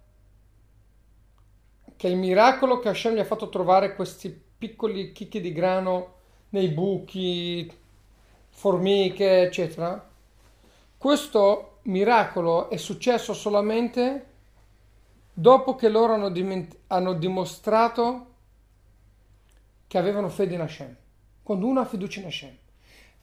che 2.01 2.07
il 2.07 2.17
miracolo 2.17 2.79
che 2.79 2.89
Hashem 2.89 3.13
gli 3.13 3.19
ha 3.19 3.23
fatto 3.23 3.47
trovare 3.47 3.93
questi 3.93 4.35
piccoli 4.57 5.11
chicchi 5.11 5.39
di 5.39 5.53
grano 5.53 6.15
nei 6.49 6.69
buchi, 6.69 7.71
formiche, 8.49 9.41
eccetera, 9.41 10.09
questo 10.97 11.77
miracolo 11.83 12.71
è 12.71 12.77
successo 12.77 13.35
solamente 13.35 14.25
dopo 15.31 15.75
che 15.75 15.89
loro 15.89 16.13
hanno, 16.13 16.31
diment- 16.31 16.75
hanno 16.87 17.13
dimostrato 17.13 18.33
che 19.85 19.97
avevano 19.99 20.29
fede 20.29 20.55
in 20.55 20.61
Hashem. 20.61 20.95
Quando 21.43 21.67
uno 21.67 21.81
ha 21.81 21.85
fiducia 21.85 22.19
in 22.21 22.25
Hashem, 22.25 22.57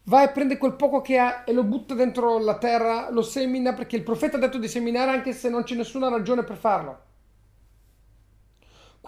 va 0.04 0.23
e 0.23 0.30
prende 0.30 0.56
quel 0.56 0.75
poco 0.75 1.00
che 1.00 1.18
ha 1.18 1.42
e 1.44 1.52
lo 1.52 1.64
butta 1.64 1.94
dentro 1.94 2.38
la 2.38 2.58
terra, 2.58 3.11
lo 3.11 3.23
semina 3.23 3.73
perché 3.75 3.97
il 3.97 4.04
profeta 4.04 4.37
ha 4.37 4.40
detto 4.40 4.58
di 4.58 4.68
seminare 4.68 5.11
anche 5.11 5.32
se 5.32 5.49
non 5.49 5.64
c'è 5.64 5.75
nessuna 5.75 6.08
ragione 6.08 6.44
per 6.44 6.56
farlo. 6.56 7.06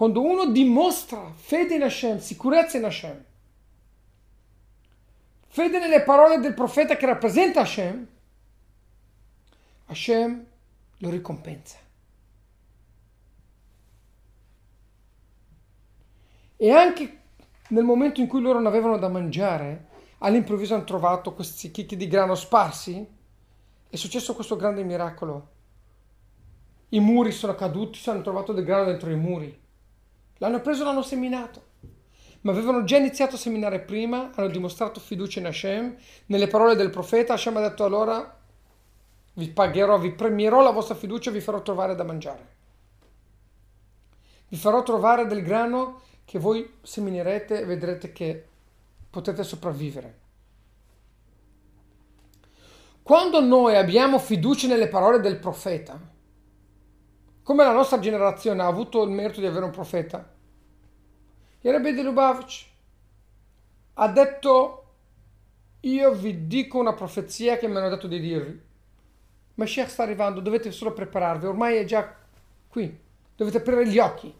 Quando 0.00 0.22
uno 0.22 0.50
dimostra 0.50 1.30
fede 1.34 1.74
in 1.74 1.82
Hashem, 1.82 2.20
sicurezza 2.20 2.78
in 2.78 2.84
Hashem, 2.84 3.22
fede 5.46 5.78
nelle 5.78 6.00
parole 6.04 6.38
del 6.38 6.54
profeta 6.54 6.96
che 6.96 7.04
rappresenta 7.04 7.60
Hashem, 7.60 8.08
Hashem 9.84 10.46
lo 10.96 11.10
ricompensa. 11.10 11.76
E 16.56 16.70
anche 16.70 17.20
nel 17.68 17.84
momento 17.84 18.22
in 18.22 18.26
cui 18.26 18.40
loro 18.40 18.56
non 18.56 18.68
avevano 18.68 18.96
da 18.96 19.08
mangiare, 19.08 19.88
all'improvviso 20.20 20.72
hanno 20.72 20.84
trovato 20.84 21.34
questi 21.34 21.70
chicchi 21.70 21.96
di 21.96 22.08
grano 22.08 22.34
sparsi, 22.36 23.06
è 23.90 23.96
successo 23.96 24.34
questo 24.34 24.56
grande 24.56 24.82
miracolo. 24.82 25.48
I 26.88 27.00
muri 27.00 27.32
sono 27.32 27.54
caduti, 27.54 27.98
si 27.98 28.08
hanno 28.08 28.22
trovato 28.22 28.54
del 28.54 28.64
grano 28.64 28.84
dentro 28.86 29.10
i 29.10 29.16
muri. 29.16 29.68
L'hanno 30.40 30.60
preso 30.60 30.82
e 30.82 30.84
l'hanno 30.86 31.02
seminato. 31.02 31.68
Ma 32.42 32.52
avevano 32.52 32.84
già 32.84 32.96
iniziato 32.96 33.34
a 33.34 33.38
seminare 33.38 33.80
prima, 33.80 34.32
hanno 34.34 34.48
dimostrato 34.48 34.98
fiducia 34.98 35.38
in 35.38 35.46
Hashem. 35.46 35.96
Nelle 36.26 36.46
parole 36.46 36.76
del 36.76 36.88
profeta, 36.88 37.34
Hashem 37.34 37.58
ha 37.58 37.60
detto 37.60 37.84
allora 37.84 38.38
vi 39.34 39.48
pagherò, 39.50 39.98
vi 39.98 40.12
premierò 40.12 40.62
la 40.62 40.70
vostra 40.70 40.94
fiducia 40.94 41.30
e 41.30 41.34
vi 41.34 41.40
farò 41.40 41.60
trovare 41.60 41.94
da 41.94 42.04
mangiare. 42.04 42.48
Vi 44.48 44.56
farò 44.56 44.82
trovare 44.82 45.26
del 45.26 45.42
grano 45.42 46.00
che 46.24 46.38
voi 46.38 46.78
seminerete 46.82 47.60
e 47.60 47.64
vedrete 47.66 48.12
che 48.12 48.46
potete 49.10 49.42
sopravvivere. 49.44 50.18
Quando 53.02 53.40
noi 53.40 53.76
abbiamo 53.76 54.18
fiducia 54.18 54.66
nelle 54.68 54.88
parole 54.88 55.20
del 55.20 55.38
profeta, 55.38 56.00
come 57.42 57.64
la 57.64 57.72
nostra 57.72 57.98
generazione 57.98 58.62
ha 58.62 58.66
avuto 58.66 59.02
il 59.02 59.10
merito 59.10 59.40
di 59.40 59.46
avere 59.46 59.64
un 59.64 59.70
profeta, 59.70 60.38
Yerebbe 61.62 61.92
di 61.92 62.02
Lubavitch 62.02 62.68
ha 63.94 64.08
detto 64.08 64.84
io 65.80 66.12
vi 66.12 66.46
dico 66.46 66.78
una 66.78 66.94
profezia 66.94 67.58
che 67.58 67.68
mi 67.68 67.76
hanno 67.76 67.88
detto 67.88 68.06
di 68.06 68.20
dirvi. 68.20 68.68
Mashiach 69.54 69.90
sta 69.90 70.02
arrivando, 70.02 70.40
dovete 70.40 70.70
solo 70.72 70.92
prepararvi, 70.92 71.46
ormai 71.46 71.76
è 71.76 71.84
già 71.84 72.16
qui, 72.68 72.98
dovete 73.36 73.58
aprire 73.58 73.86
gli 73.86 73.98
occhi. 73.98 74.34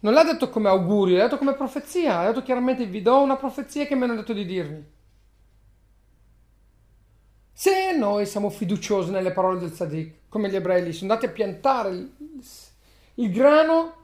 Non 0.00 0.12
l'ha 0.12 0.24
detto 0.24 0.48
come 0.48 0.68
augurio, 0.68 1.16
l'ha 1.16 1.24
detto 1.24 1.38
come 1.38 1.54
profezia. 1.54 2.18
Ha 2.18 2.26
detto 2.26 2.42
chiaramente 2.42 2.86
vi 2.86 3.02
do 3.02 3.20
una 3.20 3.36
profezia 3.36 3.86
che 3.86 3.94
mi 3.94 4.02
hanno 4.02 4.16
detto 4.16 4.32
di 4.32 4.44
dirvi. 4.44 4.84
Se 7.52 7.96
noi 7.96 8.26
siamo 8.26 8.50
fiduciosi 8.50 9.10
nelle 9.10 9.32
parole 9.32 9.60
del 9.60 9.72
Sadiq, 9.72 10.12
come 10.32 10.48
gli 10.48 10.56
ebrei 10.56 10.82
lì, 10.82 10.94
sono 10.94 11.12
andati 11.12 11.28
a 11.28 11.34
piantare 11.34 11.90
il, 11.90 12.10
il 13.16 13.30
grano 13.30 13.96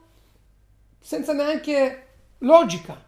senza 0.99 1.33
neanche 1.33 2.07
logica. 2.39 3.03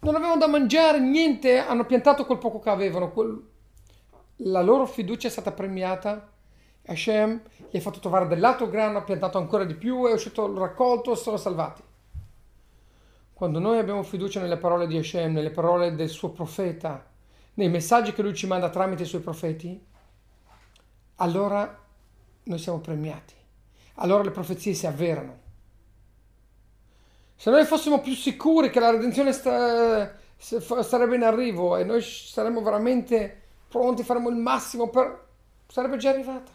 Non 0.00 0.16
avevano 0.16 0.38
da 0.40 0.48
mangiare, 0.48 0.98
niente, 0.98 1.58
hanno 1.58 1.86
piantato 1.86 2.26
quel 2.26 2.38
poco 2.38 2.58
che 2.58 2.68
avevano. 2.68 3.12
Quel... 3.12 3.40
La 4.38 4.62
loro 4.62 4.84
fiducia 4.84 5.28
è 5.28 5.30
stata 5.30 5.52
premiata. 5.52 6.28
Hashem 6.86 7.40
gli 7.70 7.76
ha 7.76 7.80
fatto 7.80 8.00
trovare 8.00 8.26
dell'altro 8.26 8.68
grano, 8.68 8.98
ha 8.98 9.02
piantato 9.02 9.38
ancora 9.38 9.62
di 9.62 9.76
più, 9.76 10.04
è 10.08 10.12
uscito 10.12 10.44
il 10.46 10.58
raccolto 10.58 11.12
e 11.12 11.16
sono 11.16 11.36
salvati. 11.36 11.82
Quando 13.32 13.60
noi 13.60 13.78
abbiamo 13.78 14.02
fiducia 14.02 14.40
nelle 14.40 14.56
parole 14.56 14.88
di 14.88 14.98
Hashem, 14.98 15.32
nelle 15.32 15.52
parole 15.52 15.94
del 15.94 16.08
suo 16.08 16.30
profeta, 16.30 17.06
nei 17.54 17.68
messaggi 17.68 18.12
che 18.12 18.22
lui 18.22 18.34
ci 18.34 18.48
manda 18.48 18.70
tramite 18.70 19.04
i 19.04 19.06
suoi 19.06 19.20
profeti, 19.20 19.80
allora 21.16 21.84
noi 22.46 22.58
siamo 22.58 22.78
premiati. 22.78 23.34
Allora 23.94 24.24
le 24.24 24.32
profezie 24.32 24.74
si 24.74 24.86
avverano. 24.86 25.44
Se 27.36 27.50
noi 27.50 27.64
fossimo 27.64 28.00
più 28.00 28.14
sicuri 28.14 28.70
che 28.70 28.80
la 28.80 28.90
redenzione 28.90 29.32
sta, 29.32 30.16
sarebbe 30.36 31.14
in 31.14 31.22
arrivo 31.22 31.76
e 31.76 31.84
noi 31.84 32.02
saremmo 32.02 32.62
veramente 32.62 33.42
pronti, 33.68 34.02
faremo 34.02 34.28
il 34.28 34.36
massimo 34.36 34.88
per... 34.88 35.26
sarebbe 35.68 35.96
già 35.96 36.10
arrivata. 36.10 36.50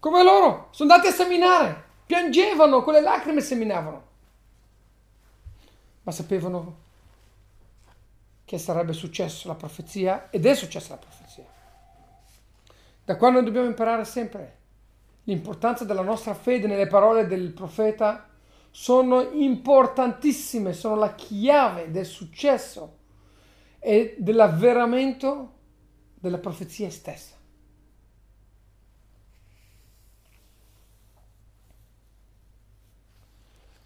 Come 0.00 0.22
loro, 0.22 0.68
sono 0.70 0.92
andati 0.92 1.12
a 1.12 1.14
seminare, 1.14 1.84
piangevano, 2.06 2.82
con 2.82 2.94
le 2.94 3.00
lacrime 3.00 3.40
seminavano 3.40 4.06
ma 6.08 6.14
sapevano 6.14 6.76
che 8.46 8.56
sarebbe 8.56 8.94
successo 8.94 9.46
la 9.46 9.54
profezia 9.54 10.30
ed 10.30 10.46
è 10.46 10.54
successa 10.54 10.94
la 10.94 11.00
profezia. 11.00 11.44
Da 13.08 13.16
qua 13.16 13.30
noi 13.30 13.42
dobbiamo 13.42 13.66
imparare 13.66 14.04
sempre 14.04 14.58
l'importanza 15.22 15.86
della 15.86 16.02
nostra 16.02 16.34
fede 16.34 16.66
nelle 16.66 16.86
parole 16.86 17.26
del 17.26 17.54
profeta 17.54 18.28
sono 18.70 19.22
importantissime, 19.22 20.74
sono 20.74 20.94
la 20.94 21.14
chiave 21.14 21.90
del 21.90 22.04
successo 22.04 22.98
e 23.78 24.14
dell'avveramento 24.18 25.54
della 26.16 26.36
profezia 26.36 26.90
stessa. 26.90 27.34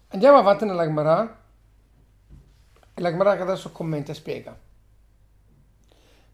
Andiamo 0.09 0.37
avanti 0.37 0.65
nella 0.65 0.83
Gemara 0.83 1.45
e 2.93 3.01
la 3.01 3.35
che 3.35 3.41
adesso 3.41 3.71
commenta 3.71 4.11
e 4.11 4.15
spiega. 4.15 4.59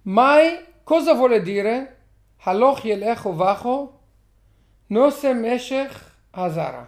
Mai 0.02 0.66
cosa 0.84 1.14
vuole 1.14 1.44
dire 1.44 1.98
Haloch 2.46 2.84
yelech 2.86 3.24
vacho 3.34 4.00
nose 4.88 5.34
meshech 5.34 5.92
hazara? 6.32 6.88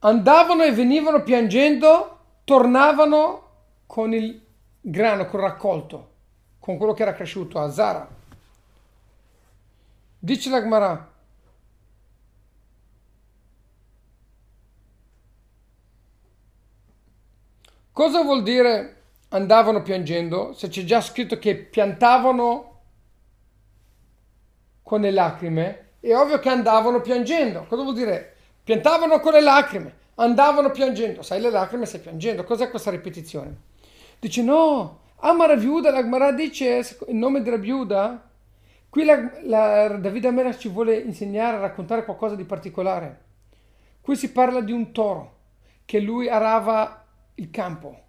Andavano 0.00 0.62
e 0.62 0.72
venivano 0.72 1.22
piangendo, 1.22 2.18
tornavano 2.44 3.42
con 3.86 4.12
il 4.12 4.40
grano, 4.80 5.26
col 5.26 5.40
raccolto, 5.40 6.10
con 6.60 6.76
quello 6.76 6.92
che 6.92 7.02
era 7.02 7.14
cresciuto, 7.14 7.58
Hazara. 7.58 8.08
Dice 10.20 10.50
la 10.50 10.60
Gemara, 10.60 11.12
Cosa 17.98 18.22
vuol 18.22 18.44
dire 18.44 19.02
andavano 19.30 19.82
piangendo? 19.82 20.52
Se 20.52 20.68
c'è 20.68 20.84
già 20.84 21.00
scritto 21.00 21.36
che 21.40 21.56
piantavano 21.56 22.67
con 24.88 25.02
le 25.02 25.10
lacrime, 25.10 25.88
è 26.00 26.14
ovvio 26.16 26.38
che 26.38 26.48
andavano 26.48 27.02
piangendo. 27.02 27.66
Cosa 27.68 27.82
vuol 27.82 27.94
dire? 27.94 28.36
Piantavano 28.64 29.20
con 29.20 29.32
le 29.32 29.42
lacrime, 29.42 29.94
andavano 30.14 30.70
piangendo. 30.70 31.20
Sai 31.20 31.42
le 31.42 31.50
lacrime, 31.50 31.84
stai 31.84 32.00
piangendo. 32.00 32.42
Cos'è 32.42 32.70
questa 32.70 32.90
ripetizione? 32.90 33.54
Dice 34.18 34.42
no, 34.42 35.00
Ama 35.16 35.44
Raviuda, 35.44 35.90
la 35.90 36.00
Gemara 36.00 36.32
dice 36.32 36.82
il 37.06 37.14
nome 37.16 37.42
di 37.42 37.50
Raviuda, 37.50 38.30
qui 38.88 39.04
la, 39.04 39.30
la, 39.42 39.88
Davide 39.88 40.28
Amera 40.28 40.56
ci 40.56 40.70
vuole 40.70 40.96
insegnare 40.96 41.58
a 41.58 41.60
raccontare 41.60 42.06
qualcosa 42.06 42.34
di 42.34 42.44
particolare. 42.44 43.24
Qui 44.00 44.16
si 44.16 44.32
parla 44.32 44.62
di 44.62 44.72
un 44.72 44.90
toro 44.92 45.36
che 45.84 46.00
lui 46.00 46.30
arava 46.30 47.04
il 47.34 47.50
campo. 47.50 48.04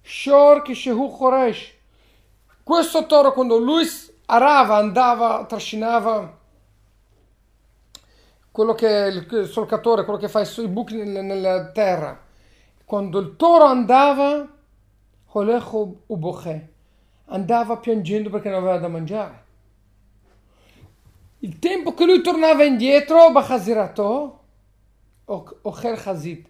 Shor 0.00 0.62
Kishehu 0.62 1.10
Choresh. 1.10 1.72
Questo 2.62 3.06
toro 3.06 3.32
quando 3.32 3.58
lui 3.58 3.84
arava, 4.30 4.76
andava, 4.76 5.44
trascinava 5.44 6.38
quello 8.50 8.74
che 8.74 8.88
è 8.88 9.06
il 9.06 9.48
solcatore, 9.48 10.04
quello 10.04 10.18
che 10.18 10.28
fa 10.28 10.40
i 10.40 10.68
buchi 10.68 10.96
nella 10.96 11.70
terra. 11.70 12.18
Quando 12.84 13.18
il 13.18 13.36
toro 13.36 13.64
andava, 13.64 14.48
andava 17.26 17.76
piangendo 17.76 18.30
perché 18.30 18.48
non 18.48 18.58
aveva 18.58 18.78
da 18.78 18.88
mangiare. 18.88 19.44
Il 21.38 21.58
tempo 21.58 21.94
che 21.94 22.04
lui 22.04 22.20
tornava 22.20 22.64
indietro, 22.64 23.30
Bachazirato, 23.30 24.40
Ocher 25.24 25.96
Chazit, 25.96 26.46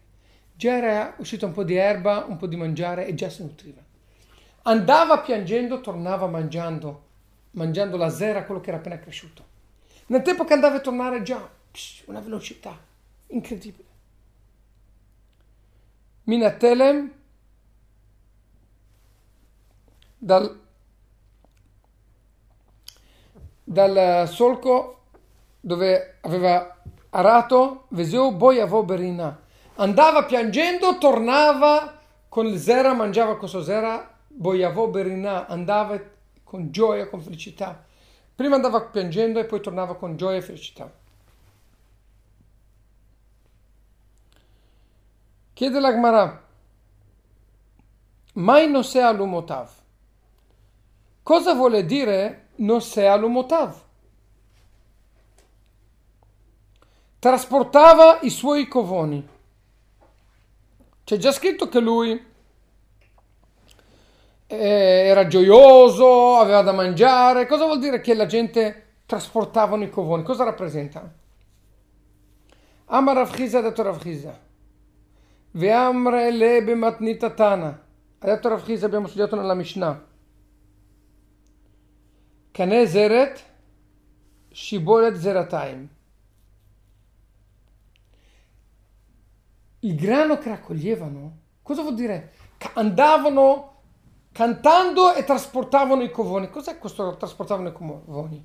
già 0.55 0.77
era 0.77 1.15
uscito 1.19 1.47
un 1.47 1.53
po' 1.53 1.63
di 1.63 1.77
erba, 1.77 2.25
un 2.27 2.37
po' 2.37 2.47
di 2.47 2.57
mangiare 2.57 3.07
e 3.07 3.15
già 3.15 3.29
si 3.29 3.43
nutriva. 3.43 3.81
Andava 4.63 5.19
piangendo, 5.21 5.81
tornava 5.81 6.27
mangiando, 6.27 7.09
mangiando 7.53 7.97
la 7.97 8.09
zera, 8.09 8.45
quello 8.45 8.61
che 8.61 8.69
era 8.69 8.79
appena 8.79 8.99
cresciuto. 8.99 9.45
Nel 10.07 10.23
tempo 10.23 10.45
che 10.45 10.53
andava 10.53 10.77
a 10.77 10.81
tornare 10.81 11.23
già, 11.23 11.49
una 12.07 12.21
velocità 12.21 12.77
incredibile. 13.29 13.89
Minatelem 16.25 17.13
dal, 20.19 20.61
dal 23.65 24.29
solco 24.29 25.03
dove 25.61 26.19
aveva 26.23 26.77
arato, 27.11 27.87
Veseu 27.89 28.33
Boiavo 28.33 28.83
Berina. 28.85 29.41
Andava 29.77 30.25
piangendo, 30.25 30.99
tornava 30.99 31.99
con 32.29 32.47
il 32.47 32.59
zera, 32.59 32.93
mangiava 32.93 33.37
questo 33.37 33.63
zera, 33.63 34.19
Boiavo 34.27 34.89
Berina, 34.89 35.47
andava 35.47 36.01
con 36.51 36.73
gioia, 36.73 37.09
con 37.09 37.23
felicità. 37.23 37.87
Prima 38.35 38.57
andava 38.57 38.81
piangendo 38.81 39.39
e 39.39 39.45
poi 39.45 39.61
tornava 39.61 39.95
con 39.95 40.17
gioia 40.17 40.39
e 40.39 40.43
felicità. 40.43 40.93
Chiede 45.53 45.79
la 45.79 45.93
mai 48.33 48.69
non 48.69 48.83
sei 48.83 49.03
all'umotav. 49.03 49.71
Cosa 51.23 51.55
vuole 51.55 51.87
dire 51.87 52.49
non 52.57 52.83
sei 52.83 53.07
all'umotav? 53.07 53.81
Trasportava 57.21 58.19
i 58.23 58.31
suoi 58.31 58.67
covoni. 58.67 59.29
C'è 61.05 61.17
già 61.17 61.31
scritto 61.31 61.69
che 61.69 61.79
lui 61.79 62.30
eh, 64.53 65.07
era 65.07 65.29
gioioso, 65.29 66.35
aveva 66.39 66.63
da 66.63 66.73
mangiare. 66.73 67.47
Cosa 67.47 67.67
vuol 67.67 67.79
dire 67.79 68.01
che 68.01 68.15
la 68.15 68.27
gente 68.27 68.97
trasportava 69.07 69.77
i 69.77 69.89
covoni? 69.89 70.25
Cosa 70.25 70.43
rappresenta? 70.43 71.15
Amar 72.87 73.15
Rav 73.15 73.33
Chizia 73.33 73.61
ha 73.61 73.63
detto 73.63 73.85
Rav 73.85 74.01
Chizia. 74.01 74.37
Veamre 75.53 76.33
le 76.33 76.65
bematnita 76.65 77.31
tana. 77.31 77.81
Ha 78.19 78.27
detto 78.27 78.49
Rav 78.49 78.65
Chizia, 78.65 78.87
abbiamo 78.87 79.07
studiato 79.07 79.37
nella 79.37 79.55
Mishnah. 79.55 80.05
Cane 82.51 82.87
zeret, 82.89 83.45
shibolet 84.51 85.15
zerataim. 85.15 85.89
Il 89.79 89.95
grano 89.95 90.39
che 90.39 90.49
raccoglievano, 90.49 91.39
cosa 91.63 91.83
vuol 91.83 91.95
dire? 91.95 92.33
Andavano 92.75 93.70
cantando 94.41 95.13
e 95.13 95.23
trasportavano 95.23 96.03
i 96.03 96.11
covoni. 96.11 96.49
Cos'è 96.49 96.79
questo 96.79 97.15
trasportavano 97.19 97.69
i 97.69 97.73
covoni? 97.73 98.43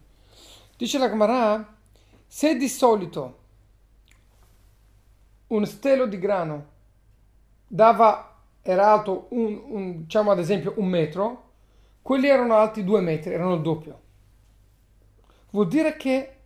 Dice 0.75 0.97
la 0.97 1.07
Gemara, 1.07 1.73
se 2.27 2.57
di 2.57 2.67
solito 2.67 3.37
un 5.47 5.65
stelo 5.65 6.05
di 6.05 6.19
grano 6.19 6.65
dava, 7.65 8.39
era 8.61 8.91
alto 8.91 9.27
un, 9.29 9.61
un, 9.67 10.01
diciamo 10.01 10.31
ad 10.31 10.39
esempio 10.39 10.73
un 10.75 10.87
metro, 10.87 11.43
quelli 12.01 12.27
erano 12.27 12.55
alti 12.55 12.83
due 12.83 12.99
metri, 12.99 13.31
erano 13.31 13.53
il 13.53 13.61
doppio. 13.61 13.99
Vuol 15.51 15.69
dire 15.69 15.95
che 15.95 16.39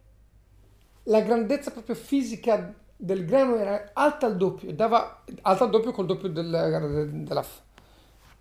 la 1.06 1.22
grandezza 1.22 1.72
proprio 1.72 1.96
fisica 1.96 2.72
del 2.96 3.26
grano 3.26 3.56
era 3.56 3.90
alta 3.94 4.28
al 4.28 4.38
doppio, 4.38 4.72
dava 4.74 5.24
alta 5.42 5.64
al 5.64 5.72
doppio 5.72 5.92
col 5.92 6.06
doppio 6.06 6.30
del, 6.30 7.24
della, 7.26 7.46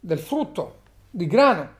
del 0.01 0.18
frutto 0.18 0.85
di 1.11 1.27
grano. 1.27 1.77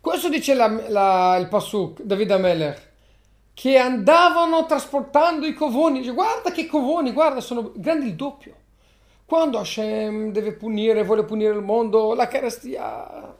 Questo 0.00 0.28
dice 0.28 0.54
la, 0.54 0.68
la, 0.88 1.36
il 1.36 1.48
Pasuk, 1.48 2.02
Davide 2.02 2.34
Ameler, 2.34 2.94
che 3.52 3.76
andavano 3.76 4.64
trasportando 4.64 5.46
i 5.46 5.52
covoni. 5.52 5.98
Dice, 5.98 6.12
guarda 6.12 6.52
che 6.52 6.66
covoni, 6.66 7.12
guarda, 7.12 7.40
sono 7.40 7.72
grandi 7.74 8.06
il 8.06 8.14
doppio. 8.14 8.54
Quando 9.24 9.58
Hashem 9.58 10.30
deve 10.30 10.52
punire, 10.52 11.02
vuole 11.02 11.24
punire 11.24 11.52
il 11.52 11.62
mondo, 11.62 12.14
la 12.14 12.28
carestia 12.28 13.34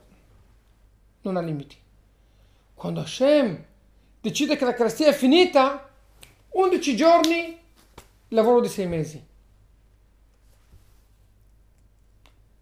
non 1.23 1.37
ha 1.37 1.41
limiti. 1.41 1.77
Quando 2.75 3.01
Hashem 3.01 3.65
decide 4.21 4.57
che 4.57 4.65
la 4.65 4.75
carestia 4.75 5.09
è 5.09 5.13
finita, 5.13 5.89
11 6.51 6.97
giorni, 6.97 7.56
lavoro 8.37 8.61
di 8.61 8.69
6 8.69 8.87
mesi. 8.87 9.27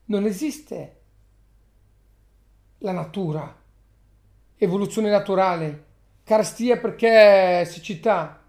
Non 0.07 0.25
esiste 0.25 1.01
la 2.79 2.93
natura, 2.93 3.63
evoluzione 4.57 5.11
naturale, 5.11 5.85
carestia 6.25 6.79
perché 6.79 7.65
siccità. 7.67 8.43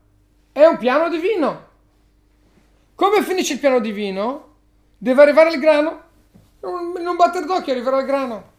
È 0.52 0.66
un 0.66 0.78
piano 0.78 1.10
divino. 1.10 1.68
Come 2.96 3.24
finisce 3.24 3.54
il 3.54 3.60
piano 3.60 3.80
divino? 3.80 4.56
Deve 4.98 5.22
arrivare 5.22 5.54
il 5.54 5.60
grano? 5.60 6.04
Non, 6.62 7.16
battere 7.16 7.46
d'occhio, 7.46 7.74
arriverà 7.74 8.00
il 8.00 8.06
grano. 8.06 8.54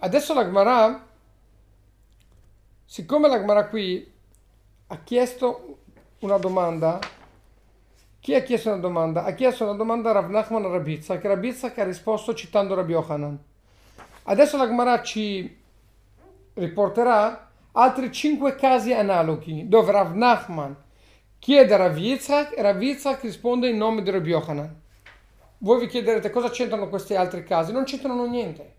Adesso 0.00 0.32
la 0.32 0.44
Gemara, 0.44 1.06
siccome 2.84 3.26
la 3.26 3.38
Gemara 3.38 3.66
qui 3.66 4.08
ha 4.86 4.98
chiesto 5.02 5.78
una 6.20 6.38
domanda, 6.38 7.00
chi 8.20 8.36
ha 8.36 8.42
chiesto 8.42 8.68
una 8.68 8.78
domanda? 8.78 9.24
Ha 9.24 9.32
chiesto 9.32 9.64
una 9.64 9.74
domanda 9.74 10.10
a 10.10 10.12
Rav 10.12 10.30
Nachman 10.30 10.68
Rabizza, 10.68 11.18
che 11.18 11.26
Rabizza 11.26 11.72
che 11.72 11.80
ha 11.80 11.84
risposto 11.84 12.32
citando 12.32 12.76
Rabbi 12.76 12.92
Yohanan. 12.92 13.36
Adesso 14.22 14.56
la 14.56 14.68
Gemara 14.68 15.02
ci 15.02 15.60
riporterà 16.54 17.50
altri 17.72 18.12
cinque 18.12 18.54
casi 18.54 18.92
analoghi 18.92 19.68
dove 19.68 19.90
Rav 19.90 20.14
Nachman 20.14 20.76
chiede 21.40 21.74
a 21.74 21.76
Rav 21.76 21.96
Yitzhak 21.96 22.56
e 22.56 22.62
Rav 22.62 22.80
Yitzhak 22.80 23.22
risponde 23.22 23.68
in 23.68 23.76
nome 23.76 24.02
di 24.02 24.10
Rabbi 24.10 24.30
Yochanan. 24.30 24.80
Voi 25.58 25.80
vi 25.80 25.88
chiederete 25.88 26.30
cosa 26.30 26.50
c'entrano 26.50 26.88
questi 26.88 27.16
altri 27.16 27.42
casi? 27.42 27.72
Non 27.72 27.82
c'entrano 27.82 28.26
niente, 28.26 28.76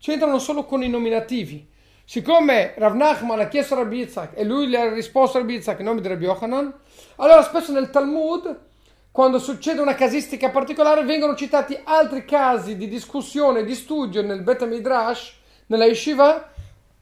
c'entrano 0.00 0.38
solo 0.38 0.64
con 0.64 0.82
i 0.82 0.88
nominativi. 0.88 1.68
Siccome 2.04 2.74
Rav 2.76 2.94
Nachman 2.94 3.38
ha 3.38 3.48
chiesto 3.48 3.74
a 3.74 3.78
Rabbi 3.78 3.98
Yitzhak 3.98 4.32
e 4.34 4.44
lui 4.44 4.66
gli 4.66 4.74
ha 4.74 4.92
risposto 4.92 5.36
a 5.36 5.40
Rabbi 5.40 5.54
Yitzhak 5.54 5.78
in 5.78 5.84
nome 5.84 6.00
di 6.00 6.08
Rabbi 6.08 6.24
Yochanan, 6.24 6.74
allora 7.16 7.42
spesso 7.42 7.70
nel 7.70 7.90
Talmud 7.90 8.68
quando 9.12 9.38
succede 9.38 9.80
una 9.80 9.94
casistica 9.94 10.50
particolare 10.50 11.04
vengono 11.04 11.34
citati 11.34 11.78
altri 11.84 12.24
casi 12.24 12.76
di 12.76 12.88
discussione, 12.88 13.64
di 13.64 13.74
studio 13.74 14.22
nel 14.22 14.42
Bet 14.42 14.66
Midrash, 14.66 15.34
nella 15.66 15.84
Yeshiva, 15.84 16.50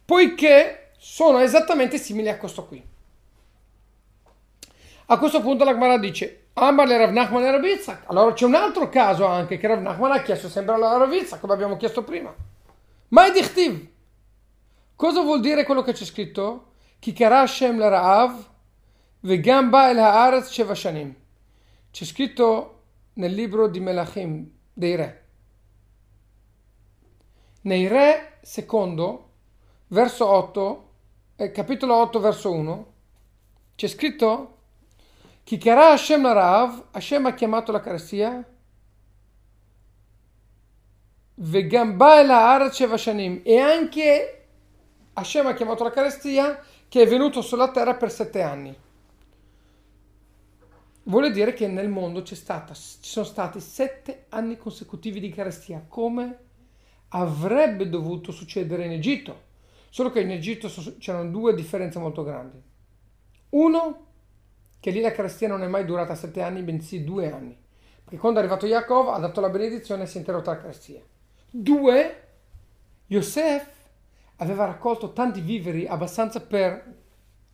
poiché 0.05 0.91
sono 0.99 1.39
esattamente 1.39 1.97
simili 1.99 2.29
a 2.29 2.37
questo 2.37 2.67
qui. 2.67 2.83
A 5.11 5.19
questo 5.19 5.41
punto 5.41 5.65
la 5.65 5.73
Gemara 5.73 5.97
dice 5.97 6.49
Amar 6.55 6.87
le 6.87 6.99
Rav 6.99 7.13
Nachman 7.13 7.45
e 7.45 7.51
Rav 7.51 8.03
Allora 8.07 8.33
c'è 8.35 8.45
un 8.45 8.55
altro 8.55 8.89
caso 8.89 9.25
anche 9.25 9.57
che 9.57 9.67
Rav 9.67 9.81
Nachman 9.81 10.13
ha 10.13 10.23
chiesto 10.23 10.49
sempre 10.49 10.75
alla 10.75 10.97
Rav 10.97 11.39
come 11.39 11.53
abbiamo 11.53 11.77
chiesto 11.77 12.03
prima. 12.03 12.35
Ma 13.09 13.27
è 13.27 13.33
dichtiv. 13.33 13.89
Cosa 14.97 15.23
vuol 15.23 15.41
dire 15.41 15.65
quello 15.65 15.83
che 15.83 15.93
c'è 15.93 16.05
scritto? 16.05 16.73
Ki 16.99 17.13
karashem 17.13 17.79
la 17.79 17.89
Ra'av 17.89 18.49
vegam 19.21 19.71
ba 19.71 19.91
el 19.91 19.99
haaretz 19.99 20.51
sheva. 20.51 20.75
C'è 20.75 22.05
scritto 22.05 22.83
nel 23.15 23.33
libro 23.33 23.69
di 23.69 23.81
Melachim 23.81 24.51
dei 24.73 24.97
re. 24.97 25.25
Nei 27.63 27.87
Re 27.87 28.39
secondo, 28.43 29.31
verso 29.89 30.27
8, 30.27 30.93
eh, 31.37 31.51
capitolo 31.51 31.95
8, 31.97 32.21
verso 32.21 32.53
1, 32.53 32.93
c'è 33.75 33.89
scritto 33.89 34.57
chiarà 35.45 35.93
Hashem 35.93 36.31
Rav, 36.31 36.89
Hashem 36.91 37.27
ha 37.27 37.33
chiamato 37.33 37.73
la 37.73 37.81
carestia 37.81 38.47
E 43.45 43.59
anche 43.59 44.47
Hashem 45.13 45.47
ha 45.47 45.55
chiamato 45.55 45.85
la 45.85 45.91
carestia 45.91 46.61
che 46.89 47.03
è 47.03 47.07
venuto 47.07 47.43
sulla 47.43 47.71
terra 47.71 47.95
per 47.95 48.11
sette 48.11 48.43
anni. 48.43 48.77
Vuole 51.05 51.31
dire 51.31 51.53
che 51.53 51.69
nel 51.69 51.89
mondo 51.89 52.25
stata, 52.25 52.75
ci 52.75 52.99
sono 53.01 53.25
stati 53.25 53.61
sette 53.61 54.27
anni 54.31 54.57
consecutivi 54.57 55.21
di 55.21 55.31
carestia, 55.31 55.85
come 55.87 56.39
avrebbe 57.11 57.89
dovuto 57.89 58.33
succedere 58.33 58.85
in 58.85 58.93
Egitto. 58.93 59.47
Solo 59.91 60.11
che 60.11 60.21
in 60.21 60.33
Egitto 60.33 60.69
c'erano 60.99 61.31
due 61.31 61.55
differenze 61.55 62.01
molto 62.01 62.25
grandi. 62.25 62.61
Uno, 63.51 64.07
che 64.81 64.91
lì 64.91 65.01
la 65.01 65.13
carestia 65.13 65.47
non 65.47 65.63
è 65.63 65.69
mai 65.69 65.85
durata 65.85 66.17
sette 66.17 66.43
anni, 66.43 66.63
bensì 66.63 67.05
due 67.05 67.33
anni. 67.33 67.57
Perché 68.03 68.19
quando 68.19 68.41
è 68.41 68.43
arrivato 68.43 68.67
Yaakov 68.67 69.09
ha 69.09 69.19
dato 69.19 69.41
la 69.41 69.51
benedizione 69.51 70.03
e 70.03 70.07
si 70.07 70.17
è 70.17 70.19
interrotta 70.19 70.51
la 70.51 70.59
carestia. 70.59 71.01
Due, 71.51 72.29
Yosef 73.07 73.69
aveva 74.37 74.67
raccolto 74.67 75.13
tanti 75.13 75.41
viveri 75.41 75.87
abbastanza 75.87 76.41
per 76.41 76.97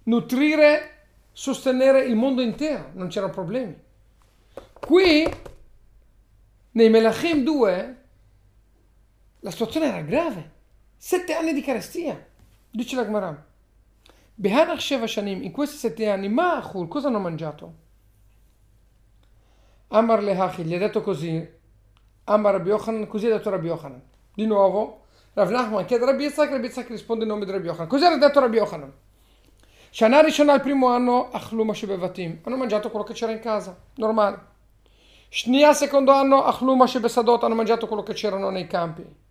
nutrire, 0.04 1.06
sostenere 1.32 2.04
il 2.04 2.16
mondo 2.16 2.42
intero, 2.42 2.90
non 2.94 3.08
c'erano 3.08 3.32
problemi. 3.32 3.80
Qui, 4.72 5.32
nei 6.72 6.90
Melachim 6.90 7.42
2, 7.42 8.02
la 9.40 9.50
situazione 9.50 9.86
era 9.86 10.00
grave. 10.00 10.52
Sette 10.96 11.34
anni 11.34 11.52
di 11.52 11.62
carestia, 11.62 12.26
dice 12.70 12.96
la 12.96 13.04
Gemara. 13.04 13.46
Behanach 14.34 14.80
Sheva 14.80 15.06
Shanim, 15.06 15.42
in 15.42 15.52
questi 15.52 15.76
sette 15.76 16.08
anni, 16.08 16.28
Ma'achul, 16.28 16.88
cosa 16.88 17.08
hanno 17.08 17.20
mangiato? 17.20 17.74
Amar 19.88 20.22
Lehachi, 20.22 20.64
gli 20.64 20.74
ha 20.74 20.78
detto 20.78 21.02
così, 21.02 21.48
Amar 22.24 22.54
Rabbi 22.54 22.68
Yochanan, 22.68 23.06
così 23.06 23.26
ha 23.26 23.30
detto 23.30 23.50
Rabbi 23.50 23.66
Yochanan. 23.66 24.02
Di 24.34 24.46
nuovo, 24.46 25.02
Rav 25.34 25.50
Nachman 25.50 25.84
chiede 25.84 26.04
a 26.04 26.06
Rabbi 26.06 26.24
Yitzhak, 26.24 26.50
Rabbi 26.50 26.66
Yitzhak 26.66 26.88
risponde 26.88 27.24
in 27.24 27.30
nome 27.30 27.44
di 27.44 27.50
Rabbi 27.50 27.66
Yochanan. 27.66 27.88
Così 27.88 28.04
ha 28.04 28.16
detto 28.16 28.40
Rabbi 28.40 28.56
Yochanan. 28.56 28.92
Shana 29.90 30.20
Rishona 30.20 30.54
il 30.54 30.60
primo 30.60 30.88
anno, 30.88 31.30
Achlu 31.30 31.62
Mashebevatim, 31.62 32.40
hanno 32.42 32.56
mangiato 32.56 32.90
quello 32.90 33.04
che 33.04 33.12
c'era 33.12 33.32
in 33.32 33.40
casa, 33.40 33.76
normale. 33.94 34.52
Shnia 35.28 35.72
secondo 35.72 36.10
anno, 36.12 36.42
Achlu 36.42 36.74
Mashebesadot, 36.74 37.44
hanno 37.44 37.54
mangiato 37.54 37.86
quello 37.86 38.02
che 38.02 38.12
c'erano 38.12 38.50
nei 38.50 38.66
campi 38.66 39.22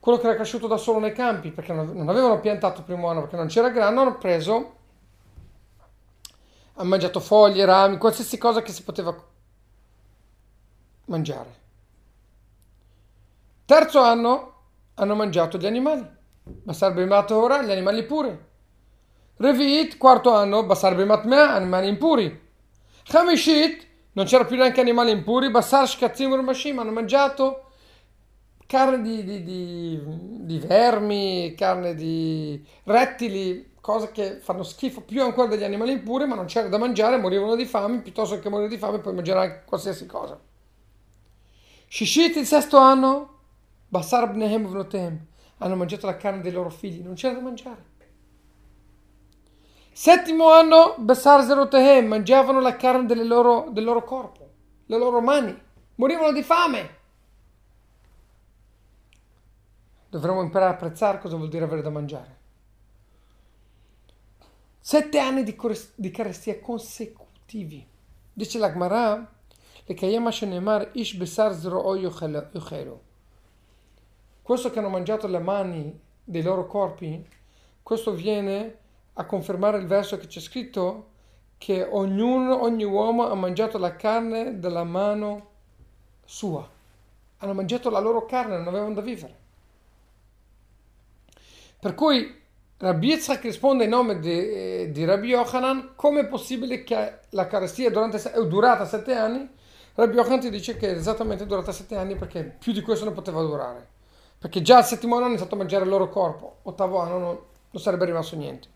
quello 0.00 0.22
che 0.22 0.26
era 0.26 0.36
cresciuto 0.36 0.66
da 0.66 0.76
solo 0.76 1.00
nei 1.00 1.12
campi, 1.12 1.50
perché 1.50 1.72
non 1.72 2.08
avevano 2.08 2.40
piantato 2.40 2.80
il 2.80 2.86
primo 2.86 3.08
anno, 3.10 3.20
perché 3.20 3.36
non 3.36 3.48
c'era 3.48 3.68
grano, 3.68 4.00
hanno 4.00 4.16
preso, 4.16 4.76
hanno 6.74 6.88
mangiato 6.88 7.20
foglie, 7.20 7.64
rami, 7.66 7.98
qualsiasi 7.98 8.38
cosa 8.38 8.62
che 8.62 8.72
si 8.72 8.82
poteva 8.84 9.14
mangiare. 11.08 11.56
Terzo 13.64 14.00
anno 14.00 14.54
hanno 14.94 15.14
mangiato 15.14 15.58
gli 15.58 15.66
animali, 15.66 16.06
Basar 16.42 16.94
Bemat 16.94 17.30
ora, 17.32 17.62
gli 17.62 17.70
animali 17.70 18.04
puri. 18.04 18.46
Revit, 19.36 19.98
quarto 19.98 20.32
anno, 20.34 20.64
Basar 20.64 20.94
Bemat 20.94 21.24
Mea, 21.24 21.52
animali 21.52 21.88
impuri. 21.88 22.46
Hamishit, 23.10 23.86
non 24.12 24.24
c'era 24.24 24.44
più 24.44 24.56
neanche 24.56 24.80
animali 24.80 25.10
impuri, 25.10 25.50
Basar 25.50 25.86
Shkatzim 25.86 26.30
Urmashim, 26.30 26.78
hanno 26.78 26.90
mangiato 26.90 27.64
carne 28.66 29.00
di, 29.00 29.24
di, 29.24 29.42
di, 29.44 30.00
di, 30.44 30.58
vermi, 30.58 31.54
carne 31.54 31.94
di 31.94 32.62
rettili, 32.84 33.76
cose 33.80 34.10
che 34.12 34.40
fanno 34.40 34.62
schifo 34.62 35.02
più 35.02 35.22
ancora 35.22 35.48
degli 35.48 35.64
animali 35.64 35.92
impuri, 35.92 36.26
ma 36.26 36.34
non 36.34 36.46
c'era 36.46 36.68
da 36.68 36.78
mangiare, 36.78 37.16
morivano 37.16 37.54
di 37.54 37.64
fame, 37.64 38.00
piuttosto 38.00 38.38
che 38.40 38.48
morire 38.48 38.68
di 38.68 38.76
fame 38.76 38.98
puoi 38.98 39.14
mangiare 39.14 39.40
anche 39.40 39.62
qualsiasi 39.64 40.04
cosa. 40.06 40.38
Shishit 41.88 42.36
il 42.36 42.46
sesto 42.46 42.76
anno, 42.76 43.36
Basar 43.88 44.30
Bnehem 44.30 44.66
Vnotem, 44.66 45.26
hanno 45.58 45.74
mangiato 45.74 46.06
la 46.06 46.16
carne 46.16 46.42
dei 46.42 46.52
loro 46.52 46.70
figli, 46.70 47.00
non 47.00 47.14
c'era 47.14 47.34
da 47.34 47.40
mangiare. 47.40 47.84
Settimo 49.90 50.50
anno, 50.52 50.94
Basar 50.98 51.44
Zerotehem, 51.44 52.06
mangiavano 52.06 52.60
la 52.60 52.76
carne 52.76 53.24
loro, 53.24 53.68
del 53.70 53.84
loro 53.84 54.04
corpo, 54.04 54.50
le 54.86 54.98
loro 54.98 55.20
mani, 55.20 55.58
morivano 55.96 56.30
di 56.32 56.42
fame. 56.42 56.96
Dovremmo 60.10 60.42
imparare 60.42 60.72
a 60.72 60.74
apprezzare 60.74 61.18
cosa 61.18 61.36
vuol 61.36 61.48
dire 61.48 61.64
avere 61.64 61.82
da 61.82 61.90
mangiare. 61.90 62.36
Sette 64.78 65.18
anni 65.18 65.42
di, 65.42 65.56
di 65.96 66.10
carestia 66.10 66.60
consecutivi. 66.60 67.86
Dice 68.32 68.58
la 68.58 68.70
Le 69.88 69.94
kayama 69.94 70.30
shenemar 70.30 70.90
ish 70.92 71.16
besar 71.16 71.54
zro 71.54 71.96
yochelu. 71.96 73.00
Questo 74.42 74.70
che 74.70 74.78
hanno 74.78 74.90
mangiato 74.90 75.26
le 75.26 75.38
mani 75.38 75.98
dei 76.22 76.42
loro 76.42 76.66
corpi, 76.66 77.26
questo 77.82 78.12
viene 78.12 78.76
a 79.14 79.24
confermare 79.24 79.78
il 79.78 79.86
verso 79.86 80.18
che 80.18 80.26
c'è 80.26 80.40
scritto 80.40 81.06
che 81.56 81.82
ognuno, 81.82 82.62
ogni 82.62 82.84
uomo 82.84 83.30
ha 83.30 83.34
mangiato 83.34 83.78
la 83.78 83.96
carne 83.96 84.58
della 84.58 84.84
mano 84.84 85.48
sua. 86.26 86.68
Hanno 87.38 87.54
mangiato 87.54 87.88
la 87.88 87.98
loro 87.98 88.26
carne, 88.26 88.58
non 88.58 88.68
avevano 88.68 88.92
da 88.92 89.00
vivere. 89.00 89.36
Per 91.80 91.94
cui 91.94 92.42
Rabbi 92.76 93.08
Yitzhak 93.08 93.42
risponde 93.42 93.84
in 93.84 93.90
nome 93.90 94.18
di, 94.18 94.90
di 94.92 95.04
Rabbi 95.06 95.28
Yochanan 95.28 95.92
come 95.96 96.20
è 96.20 96.26
possibile 96.26 96.84
che 96.84 97.20
la 97.30 97.46
carestia 97.46 97.90
durante, 97.90 98.18
è 98.18 98.46
durata 98.46 98.84
sette 98.84 99.14
anni? 99.14 99.56
Rabbi 99.98 100.14
Yochanan 100.14 100.38
ti 100.38 100.48
dice 100.48 100.76
che 100.76 100.90
è 100.90 100.94
esattamente 100.94 101.44
durata 101.44 101.72
sette 101.72 101.96
anni 101.96 102.14
perché 102.14 102.44
più 102.44 102.72
di 102.72 102.82
questo 102.82 103.04
non 103.04 103.14
poteva 103.14 103.40
durare. 103.42 103.84
Perché 104.38 104.62
già 104.62 104.76
al 104.76 104.84
settimo 104.84 105.14
anno 105.14 105.24
hanno 105.24 105.32
iniziato 105.32 105.56
a 105.56 105.58
mangiare 105.58 105.82
il 105.82 105.90
loro 105.90 106.08
corpo, 106.08 106.58
ottavo 106.62 107.00
anno 107.00 107.18
non, 107.18 107.38
non 107.70 107.82
sarebbe 107.82 108.04
rimasto 108.04 108.36
niente. 108.36 108.68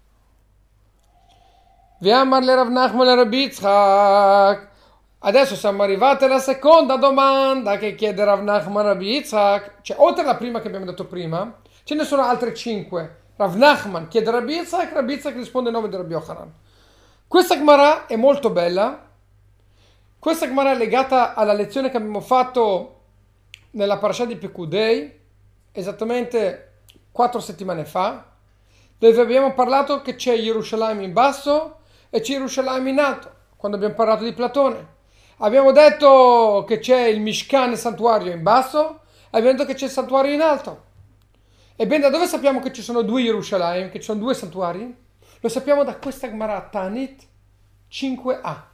Viamarle 2.00 2.54
Rav 2.56 2.68
Nachman 2.68 3.06
e 3.06 3.14
Rabbi. 3.14 3.52
Adesso 5.20 5.54
siamo 5.54 5.84
arrivati 5.84 6.24
alla 6.24 6.40
seconda 6.40 6.96
domanda 6.96 7.76
che 7.76 7.94
chiede 7.94 8.24
Rav 8.24 8.40
Nachman 8.42 8.82
Rabbi 8.82 9.06
Yitzhak. 9.06 9.82
Cioè, 9.82 9.96
oltre 10.00 10.24
alla 10.24 10.34
prima 10.34 10.60
che 10.60 10.66
abbiamo 10.66 10.86
detto 10.86 11.06
prima, 11.06 11.56
Ce 11.84 11.94
ne 11.94 12.04
sono 12.04 12.22
altre 12.22 12.52
cinque. 12.52 13.20
Rav 13.36 13.54
Nachman 13.54 14.08
chiede 14.08 14.32
Rabbi 14.32 14.54
Yitzhak, 14.54 14.92
Rabbi 14.92 15.12
Yitzhak 15.12 15.36
risponde 15.36 15.68
in 15.68 15.76
nome 15.76 15.88
di 15.88 15.94
Rabbi 15.94 16.14
Yochanan. 16.14 16.52
Questa 17.28 17.56
Gemara 17.56 18.06
è 18.06 18.16
molto 18.16 18.50
bella. 18.50 19.10
Questa 20.22 20.46
Gemara 20.46 20.70
è 20.70 20.76
legata 20.76 21.34
alla 21.34 21.52
lezione 21.52 21.90
che 21.90 21.96
abbiamo 21.96 22.20
fatto 22.20 23.00
nella 23.72 23.98
parasha 23.98 24.24
di 24.24 24.36
Pekudei, 24.36 25.18
esattamente 25.72 26.82
quattro 27.10 27.40
settimane 27.40 27.84
fa, 27.84 28.26
dove 28.96 29.20
abbiamo 29.20 29.52
parlato 29.52 30.00
che 30.00 30.14
c'è 30.14 30.40
Gerusalemme 30.40 31.02
in 31.02 31.12
basso 31.12 31.80
e 32.08 32.20
c'è 32.20 32.34
Gerusalemme 32.34 32.90
in 32.90 33.00
alto, 33.00 33.32
quando 33.56 33.76
abbiamo 33.76 33.96
parlato 33.96 34.22
di 34.22 34.32
Platone. 34.32 34.86
Abbiamo 35.38 35.72
detto 35.72 36.62
che 36.68 36.78
c'è 36.78 37.06
il 37.06 37.20
Mishkan, 37.20 37.72
il 37.72 37.76
santuario 37.76 38.30
in 38.30 38.44
basso, 38.44 39.00
abbiamo 39.30 39.56
detto 39.56 39.64
che 39.64 39.74
c'è 39.74 39.86
il 39.86 39.90
santuario 39.90 40.32
in 40.32 40.40
alto. 40.40 40.84
Ebbene, 41.74 42.00
da 42.00 42.10
dove 42.10 42.28
sappiamo 42.28 42.60
che 42.60 42.72
ci 42.72 42.82
sono 42.82 43.02
due 43.02 43.24
Gerusalemme, 43.24 43.90
che 43.90 43.98
ci 43.98 44.04
sono 44.04 44.20
due 44.20 44.34
santuari? 44.34 44.96
Lo 45.40 45.48
sappiamo 45.48 45.82
da 45.82 45.96
questa 45.96 46.28
Gemara 46.28 46.60
Tanit 46.70 47.26
5a. 47.90 48.70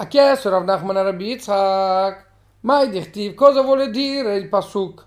Ha 0.00 0.06
chiesto 0.06 0.48
Rav 0.48 0.62
Nachman 0.62 1.02
Rabbi 1.02 1.24
Yitzhak, 1.24 2.26
mai 2.60 2.88
dirtiv, 2.88 3.34
cosa 3.34 3.62
vuole 3.62 3.90
dire 3.90 4.36
il 4.36 4.48
Pasuk? 4.48 5.04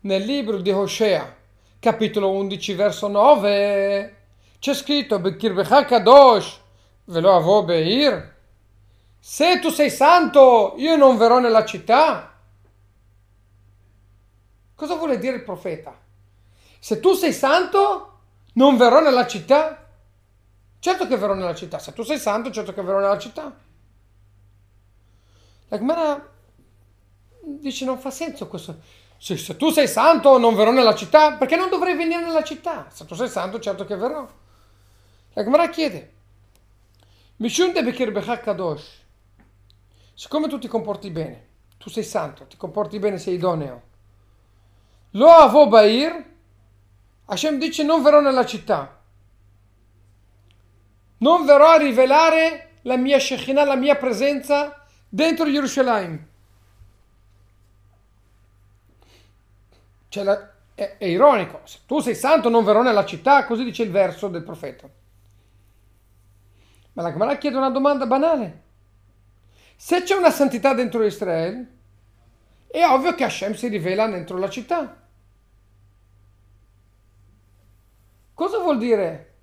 Nel 0.00 0.24
libro 0.24 0.56
di 0.56 0.72
Hosea, 0.72 1.32
capitolo 1.78 2.32
11, 2.32 2.74
verso 2.74 3.06
9, 3.06 4.16
c'è 4.58 4.74
scritto, 4.74 5.20
Bekirbecha 5.20 5.84
Kadosh, 5.84 6.58
ve 7.04 7.20
lo 7.20 7.36
avo 7.36 7.62
Beir? 7.62 8.34
Se 9.20 9.60
tu 9.60 9.70
sei 9.70 9.90
santo, 9.90 10.74
io 10.76 10.96
non 10.96 11.16
verrò 11.16 11.38
nella 11.38 11.64
città. 11.64 12.36
Cosa 14.74 14.96
vuole 14.96 15.18
dire 15.18 15.36
il 15.36 15.44
profeta? 15.44 15.96
Se 16.80 16.98
tu 16.98 17.12
sei 17.12 17.32
santo, 17.32 18.18
non 18.54 18.76
verrò 18.76 19.00
nella 19.00 19.28
città? 19.28 19.86
Certo 20.80 21.06
che 21.06 21.16
verrò 21.16 21.34
nella 21.34 21.54
città. 21.54 21.78
Se 21.78 21.92
tu 21.92 22.02
sei 22.02 22.18
santo, 22.18 22.50
certo 22.50 22.74
che 22.74 22.82
verrò 22.82 22.98
nella 22.98 23.18
città. 23.18 23.70
La 25.72 25.78
Gemara 25.78 26.30
dice 27.44 27.86
non 27.86 27.98
fa 27.98 28.10
senso 28.10 28.46
questo. 28.46 28.78
Se, 29.16 29.38
se, 29.38 29.56
tu 29.56 29.70
sei 29.70 29.88
santo, 29.88 30.36
non 30.36 30.54
verrò 30.54 30.70
nella 30.70 30.94
città? 30.94 31.32
Perché 31.32 31.56
non 31.56 31.70
dovrei 31.70 31.96
venire 31.96 32.20
nella 32.20 32.42
città? 32.42 32.88
Se 32.90 33.06
tu 33.06 33.14
sei 33.14 33.28
santo, 33.28 33.58
certo 33.58 33.86
che 33.86 33.96
verrò. 33.96 34.28
La 35.32 35.42
Gemara 35.42 35.70
chiede. 35.70 36.12
Siccome 40.12 40.48
tu 40.48 40.58
ti 40.58 40.68
comporti 40.68 41.08
bene, 41.08 41.46
tu 41.78 41.88
sei 41.88 42.04
santo, 42.04 42.46
ti 42.46 42.58
comporti 42.58 42.98
bene, 42.98 43.16
sei 43.16 43.34
idoneo. 43.34 43.82
Lo 45.12 45.28
avo 45.30 45.68
Bair, 45.68 46.22
Hashem 47.24 47.58
dice 47.58 47.82
non 47.82 48.02
verrò 48.02 48.20
nella 48.20 48.44
città, 48.44 49.00
non 51.18 51.46
verrò 51.46 51.70
a 51.70 51.78
rivelare 51.78 52.72
la 52.82 52.96
mia 52.96 53.18
Shekinah, 53.18 53.64
la 53.64 53.76
mia 53.76 53.96
presenza 53.96 54.81
dentro 55.12 55.50
Gerusalemme. 55.50 56.28
La, 60.14 60.52
è, 60.74 60.96
è, 60.98 61.04
ironico, 61.04 61.60
se 61.64 61.80
tu 61.86 62.00
sei 62.00 62.14
santo 62.14 62.48
non 62.48 62.64
verrò 62.64 62.82
nella 62.82 63.04
città, 63.04 63.44
così 63.44 63.64
dice 63.64 63.82
il 63.82 63.90
verso 63.90 64.28
del 64.28 64.42
profeta. 64.42 64.88
Ma 66.94 67.02
la 67.02 67.12
Gemara 67.12 67.36
chiede 67.36 67.56
una 67.56 67.70
domanda 67.70 68.06
banale. 68.06 68.62
Se 69.76 70.02
c'è 70.02 70.14
una 70.14 70.30
santità 70.30 70.72
dentro 70.74 71.04
Israele, 71.04 71.78
è 72.68 72.84
ovvio 72.84 73.14
che 73.14 73.24
Hashem 73.24 73.52
si 73.52 73.68
rivela 73.68 74.06
dentro 74.06 74.38
la 74.38 74.48
città. 74.48 75.02
Cosa 78.34 78.58
vuol 78.58 78.78
dire? 78.78 79.34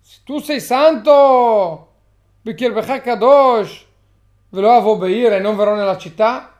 Se 0.00 0.20
tu 0.24 0.38
sei 0.38 0.60
santo, 0.60 1.94
Bikir 2.40 2.72
Kadosh, 3.02 3.87
ve 4.50 4.60
lo 4.60 4.72
avevo 4.72 4.96
beire 4.96 5.36
e 5.36 5.40
non 5.40 5.56
verrò 5.56 5.74
nella 5.74 5.98
città? 5.98 6.52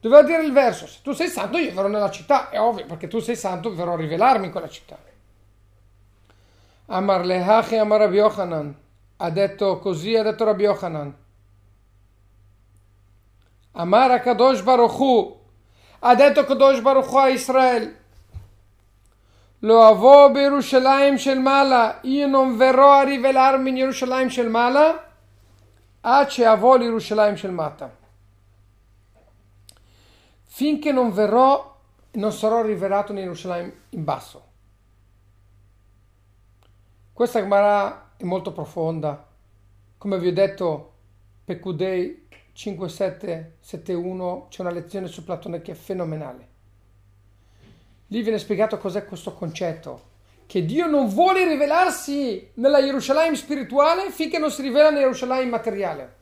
Doveva 0.00 0.22
dire 0.22 0.42
il 0.42 0.52
verso, 0.52 0.86
se 0.86 1.00
tu 1.02 1.12
sei 1.12 1.28
santo 1.28 1.58
io 1.58 1.74
verrò 1.74 1.88
nella 1.88 2.10
città, 2.10 2.48
è 2.48 2.58
ovvio, 2.58 2.86
perché 2.86 3.06
tu 3.06 3.18
sei 3.18 3.36
santo 3.36 3.74
verrò 3.74 3.92
a 3.92 3.96
rivelarmi 3.96 4.46
in 4.46 4.50
quella 4.50 4.68
città. 4.68 4.96
Amar 6.86 7.24
lehachi 7.24 7.76
amar 7.76 8.00
Rabbi 8.00 8.16
Yochanan, 8.16 8.74
ha 9.18 9.30
detto 9.30 9.78
così, 9.78 10.16
ha 10.16 10.22
detto 10.22 10.44
Rabbi 10.44 10.62
Yochanan. 10.62 11.14
Amar 13.72 14.22
Kadosh 14.22 14.62
Baruch 14.62 15.36
ha 16.00 16.14
detto 16.14 16.44
Kadosh 16.44 16.80
Baruch 16.80 17.14
a 17.14 17.28
Israele. 17.28 17.98
Lo 19.60 19.82
avo 19.82 20.30
Yerushalayim 20.30 21.16
shel 21.16 21.40
Mala, 21.40 21.98
io 22.02 22.26
non 22.26 22.56
verrò 22.56 22.92
a 22.92 23.02
rivelarmi 23.02 23.68
in 23.68 23.76
Yerushalayim 23.76 24.28
shel 24.28 24.48
Mala, 24.48 25.09
a 26.00 26.24
che 26.26 26.44
avo 26.44 26.76
Yerushalayim 26.76 27.36
shel 27.36 27.52
Mata 27.52 27.98
finché 30.60 30.92
non 30.92 31.10
verrò, 31.12 31.78
non 32.12 32.32
sarò 32.32 32.60
rivelato 32.60 33.12
in 33.12 33.18
Gerusalemme 33.18 33.72
in 33.90 34.04
basso. 34.04 34.48
Questa 37.14 37.40
Gemara 37.40 38.10
è 38.16 38.24
molto 38.24 38.52
profonda. 38.52 39.26
Come 39.96 40.18
vi 40.18 40.26
ho 40.26 40.32
detto, 40.34 40.92
Pecudei 41.44 42.26
5771 42.52 44.48
c'è 44.50 44.60
una 44.60 44.70
lezione 44.70 45.06
su 45.06 45.24
Platone 45.24 45.62
che 45.62 45.72
è 45.72 45.74
fenomenale. 45.74 46.48
Lì 48.08 48.20
viene 48.20 48.38
spiegato 48.38 48.76
cos'è 48.76 49.06
questo 49.06 49.32
concetto, 49.32 50.08
che 50.50 50.64
Dio 50.64 50.88
non 50.88 51.06
vuole 51.06 51.46
rivelarsi 51.46 52.50
nella 52.54 52.82
Gerusalemme 52.82 53.36
spirituale 53.36 54.10
finché 54.10 54.36
non 54.36 54.50
si 54.50 54.62
rivela 54.62 54.90
nella 54.90 55.02
Gerusalemme 55.02 55.48
materiale. 55.48 56.14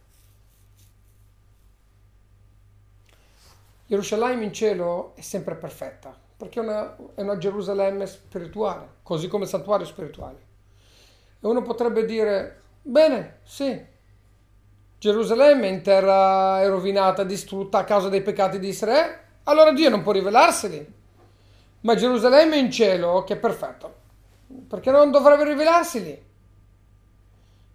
Gerusalemme 3.87 4.45
in 4.45 4.53
cielo 4.53 5.15
è 5.15 5.23
sempre 5.23 5.55
perfetta, 5.55 6.15
perché 6.37 6.61
è 6.61 6.63
una, 6.63 6.95
è 7.15 7.23
una 7.23 7.39
Gerusalemme 7.39 8.05
spirituale, 8.05 8.97
così 9.03 9.29
come 9.29 9.45
il 9.45 9.49
santuario 9.49 9.87
spirituale. 9.87 10.37
E 11.41 11.47
uno 11.47 11.63
potrebbe 11.63 12.05
dire, 12.05 12.61
bene, 12.83 13.39
sì, 13.45 13.83
Gerusalemme 14.99 15.69
in 15.69 15.81
terra 15.81 16.61
è 16.61 16.69
rovinata, 16.69 17.25
distrutta 17.25 17.79
a 17.79 17.85
causa 17.85 18.11
dei 18.11 18.21
peccati 18.21 18.59
di 18.59 18.69
Israele, 18.69 19.21
allora 19.45 19.73
Dio 19.73 19.89
non 19.89 20.03
può 20.03 20.13
rivelarseli. 20.13 20.97
Ma 21.81 21.95
Gerusalemme 21.95 22.59
in 22.59 22.71
cielo, 22.71 23.25
che 23.25 23.33
è 23.33 23.39
perfetto, 23.39 23.99
perché 24.69 24.91
non 24.91 25.11
dovrebbe 25.11 25.45
rivelarseli? 25.45 26.27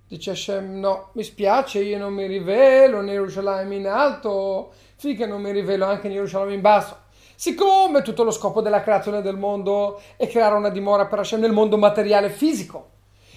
Dice 0.08 0.32
Hashem, 0.32 0.80
no, 0.80 1.10
mi 1.14 1.24
spiace, 1.24 1.80
io 1.80 1.98
non 1.98 2.14
mi 2.14 2.28
rivelo 2.28 3.00
in 3.02 3.08
Gerusalemme 3.08 3.76
in 3.76 3.88
alto, 3.88 4.74
finché 4.96 5.26
non 5.26 5.42
mi 5.42 5.52
rivelo 5.52 5.86
anche 5.86 6.08
in 6.08 6.14
Gerusalemme 6.14 6.54
in 6.54 6.62
basso. 6.62 6.98
Siccome 7.36 8.02
tutto 8.02 8.24
lo 8.24 8.32
scopo 8.32 8.62
della 8.62 8.82
creazione 8.82 9.22
del 9.22 9.38
mondo 9.38 10.02
è 10.16 10.28
creare 10.28 10.56
una 10.56 10.70
dimora 10.70 11.08
per 11.08 11.20
Hashem 11.20 11.40
nel 11.40 11.52
mondo 11.52 11.78
materiale 11.78 12.30
fisico, 12.30 12.90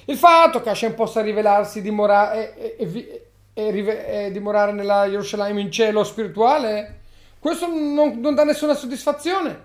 il 0.06 0.16
fatto 0.16 0.60
che 0.60 0.70
Hashem 0.70 0.94
possa 0.94 1.22
rivelarsi 1.22 1.82
dimora, 1.82 2.32
e, 2.32 2.76
e, 2.78 3.28
e, 3.52 4.24
e, 4.26 4.30
dimorare 4.30 4.72
nella 4.72 5.08
Gerusalemme 5.08 5.60
in 5.60 5.70
cielo 5.70 6.04
spirituale, 6.04 7.00
questo 7.38 7.66
non, 7.66 8.20
non 8.20 8.34
dà 8.34 8.44
nessuna 8.44 8.74
soddisfazione. 8.74 9.64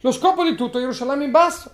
Lo 0.00 0.12
scopo 0.12 0.44
di 0.44 0.54
tutto 0.54 0.78
è 0.78 0.80
Gerusalemme 0.80 1.24
in 1.24 1.30
basso. 1.30 1.72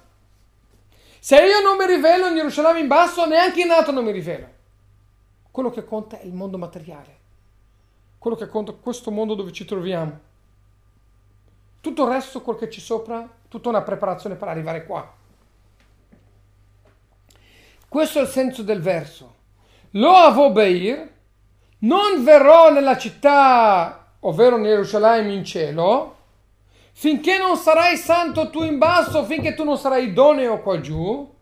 Se 1.25 1.37
io 1.37 1.61
non 1.61 1.79
mi 1.79 1.87
rivelo 1.87 2.27
in 2.27 2.35
Gerusalemme 2.35 2.81
in 2.81 2.87
basso, 2.87 3.25
neanche 3.25 3.63
in 3.63 3.71
alto 3.71 3.91
non 3.91 4.05
mi 4.05 4.13
rivelo. 4.13 4.49
Quello 5.51 5.71
che 5.71 5.85
conta 5.85 6.19
è 6.19 6.25
il 6.25 6.35
mondo 6.35 6.59
materiale 6.59 7.23
quello 8.25 8.39
che 8.39 8.49
conta 8.49 8.73
questo 8.73 9.11
mondo 9.11 9.35
dove 9.35 9.53
ci 9.53 9.67
troviamo. 9.67 10.19
Tutto 11.83 12.05
il 12.05 12.11
resto, 12.11 12.41
quel 12.41 12.57
che 12.57 12.69
c'è 12.69 12.81
sopra, 12.81 13.29
tutta 13.49 13.69
una 13.69 13.83
preparazione 13.83 14.35
per 14.35 14.49
arrivare 14.49 14.87
qua. 14.87 15.13
Questo 17.87 18.19
è 18.21 18.23
il 18.23 18.29
senso 18.29 18.63
del 18.63 18.81
verso. 18.81 19.35
Lo 19.91 20.13
avobeir, 20.13 21.07
non 21.81 22.25
verrò 22.25 22.73
nella 22.73 22.97
città, 22.97 24.13
ovvero 24.21 24.57
in 24.57 24.63
Gerusalemme 24.63 25.35
in 25.35 25.45
cielo, 25.45 26.17
finché 26.97 27.39
non 27.39 27.57
sarai 27.57 27.97
santo 27.97 28.49
tu 28.51 28.63
in 28.63 28.79
basso, 28.79 29.25
finché 29.25 29.55
tu 29.55 29.65
non 29.65 29.77
sarai 29.77 30.09
idoneo 30.09 30.63
qua 30.63 30.81
giù, 30.81 31.33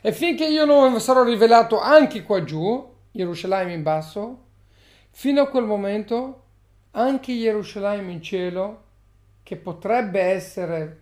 e 0.00 0.12
finché 0.12 0.46
io 0.46 0.64
non 0.64 0.98
sarò 1.00 1.22
rivelato 1.22 1.78
anche 1.78 2.22
qua 2.22 2.42
giù, 2.42 2.92
Gerusalemme 3.12 3.72
in 3.72 3.82
basso, 3.82 4.42
Fino 5.16 5.42
a 5.42 5.48
quel 5.48 5.64
momento 5.64 6.42
anche 6.90 7.38
Gerusalemme 7.38 8.10
in 8.10 8.20
cielo, 8.20 8.82
che 9.44 9.54
potrebbe 9.54 10.20
essere 10.20 11.00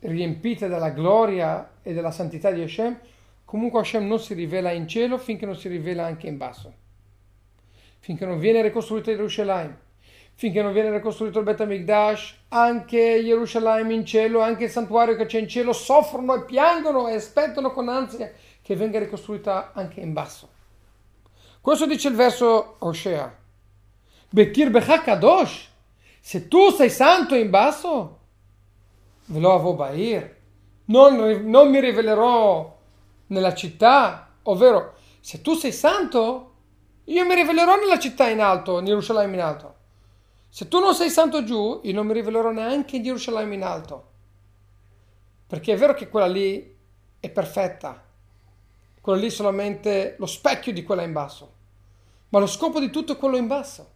riempita 0.00 0.66
della 0.66 0.90
gloria 0.90 1.74
e 1.80 1.92
della 1.92 2.10
santità 2.10 2.50
di 2.50 2.60
Hashem, 2.60 2.98
comunque 3.44 3.78
Hashem 3.78 4.04
non 4.04 4.18
si 4.18 4.34
rivela 4.34 4.72
in 4.72 4.88
cielo 4.88 5.16
finché 5.16 5.46
non 5.46 5.54
si 5.54 5.68
rivela 5.68 6.06
anche 6.06 6.26
in 6.26 6.36
basso. 6.36 6.74
Finché 8.00 8.26
non 8.26 8.40
viene 8.40 8.62
ricostruito 8.62 9.12
Gerusalemme, 9.12 9.78
finché 10.34 10.62
non 10.62 10.72
viene 10.72 10.90
ricostruito 10.90 11.38
il 11.38 11.44
Bet 11.44 11.60
HaMikdash, 11.60 12.34
anche 12.48 13.22
Gerusalemme 13.24 13.94
in 13.94 14.04
cielo, 14.04 14.40
anche 14.40 14.64
il 14.64 14.70
santuario 14.70 15.16
che 15.16 15.26
c'è 15.26 15.38
in 15.38 15.48
cielo, 15.48 15.72
soffrono 15.72 16.34
e 16.34 16.44
piangono 16.44 17.08
e 17.08 17.14
aspettano 17.14 17.72
con 17.72 17.88
ansia 17.88 18.32
che 18.60 18.76
venga 18.76 18.98
ricostruita 18.98 19.72
anche 19.74 20.00
in 20.00 20.12
basso. 20.12 20.48
Questo 21.60 21.86
dice 21.86 22.08
il 22.08 22.14
verso 22.14 22.76
Osea. 22.80 23.34
Bekir 24.28 24.70
Kadosh. 24.70 25.70
Se 26.20 26.48
tu 26.48 26.70
sei 26.70 26.90
santo 26.90 27.34
in 27.34 27.50
basso, 27.50 28.18
ve 29.26 29.38
lo 29.38 29.52
avevo 29.52 29.74
bair. 29.74 30.36
Non, 30.86 31.16
non 31.44 31.70
mi 31.70 31.80
rivelerò 31.80 32.78
nella 33.28 33.54
città, 33.54 34.34
ovvero 34.42 34.94
se 35.20 35.40
tu 35.40 35.54
sei 35.54 35.72
santo, 35.72 36.52
io 37.04 37.24
mi 37.24 37.34
rivelerò 37.34 37.76
nella 37.76 37.98
città 37.98 38.28
in 38.28 38.40
alto, 38.40 38.78
in 38.78 38.86
Gerusalemme 38.86 39.34
in 39.34 39.42
alto. 39.42 39.73
Se 40.54 40.68
tu 40.68 40.78
non 40.78 40.94
sei 40.94 41.10
santo 41.10 41.42
giù, 41.42 41.80
io 41.82 41.92
non 41.92 42.06
mi 42.06 42.12
rivelerò 42.12 42.52
neanche 42.52 42.94
in 42.94 43.02
Gerusalemme 43.02 43.54
in 43.54 43.64
alto. 43.64 44.10
Perché 45.48 45.72
è 45.72 45.76
vero 45.76 45.94
che 45.94 46.08
quella 46.08 46.28
lì 46.28 46.76
è 47.18 47.28
perfetta, 47.28 48.00
quella 49.00 49.18
lì 49.18 49.26
è 49.26 49.30
solamente 49.30 50.14
lo 50.18 50.26
specchio 50.26 50.72
di 50.72 50.84
quella 50.84 51.02
in 51.02 51.12
basso 51.12 51.54
ma 52.34 52.40
lo 52.40 52.48
scopo 52.48 52.80
di 52.80 52.90
tutto 52.90 53.12
è 53.12 53.16
quello 53.16 53.36
in 53.36 53.46
basso. 53.46 53.88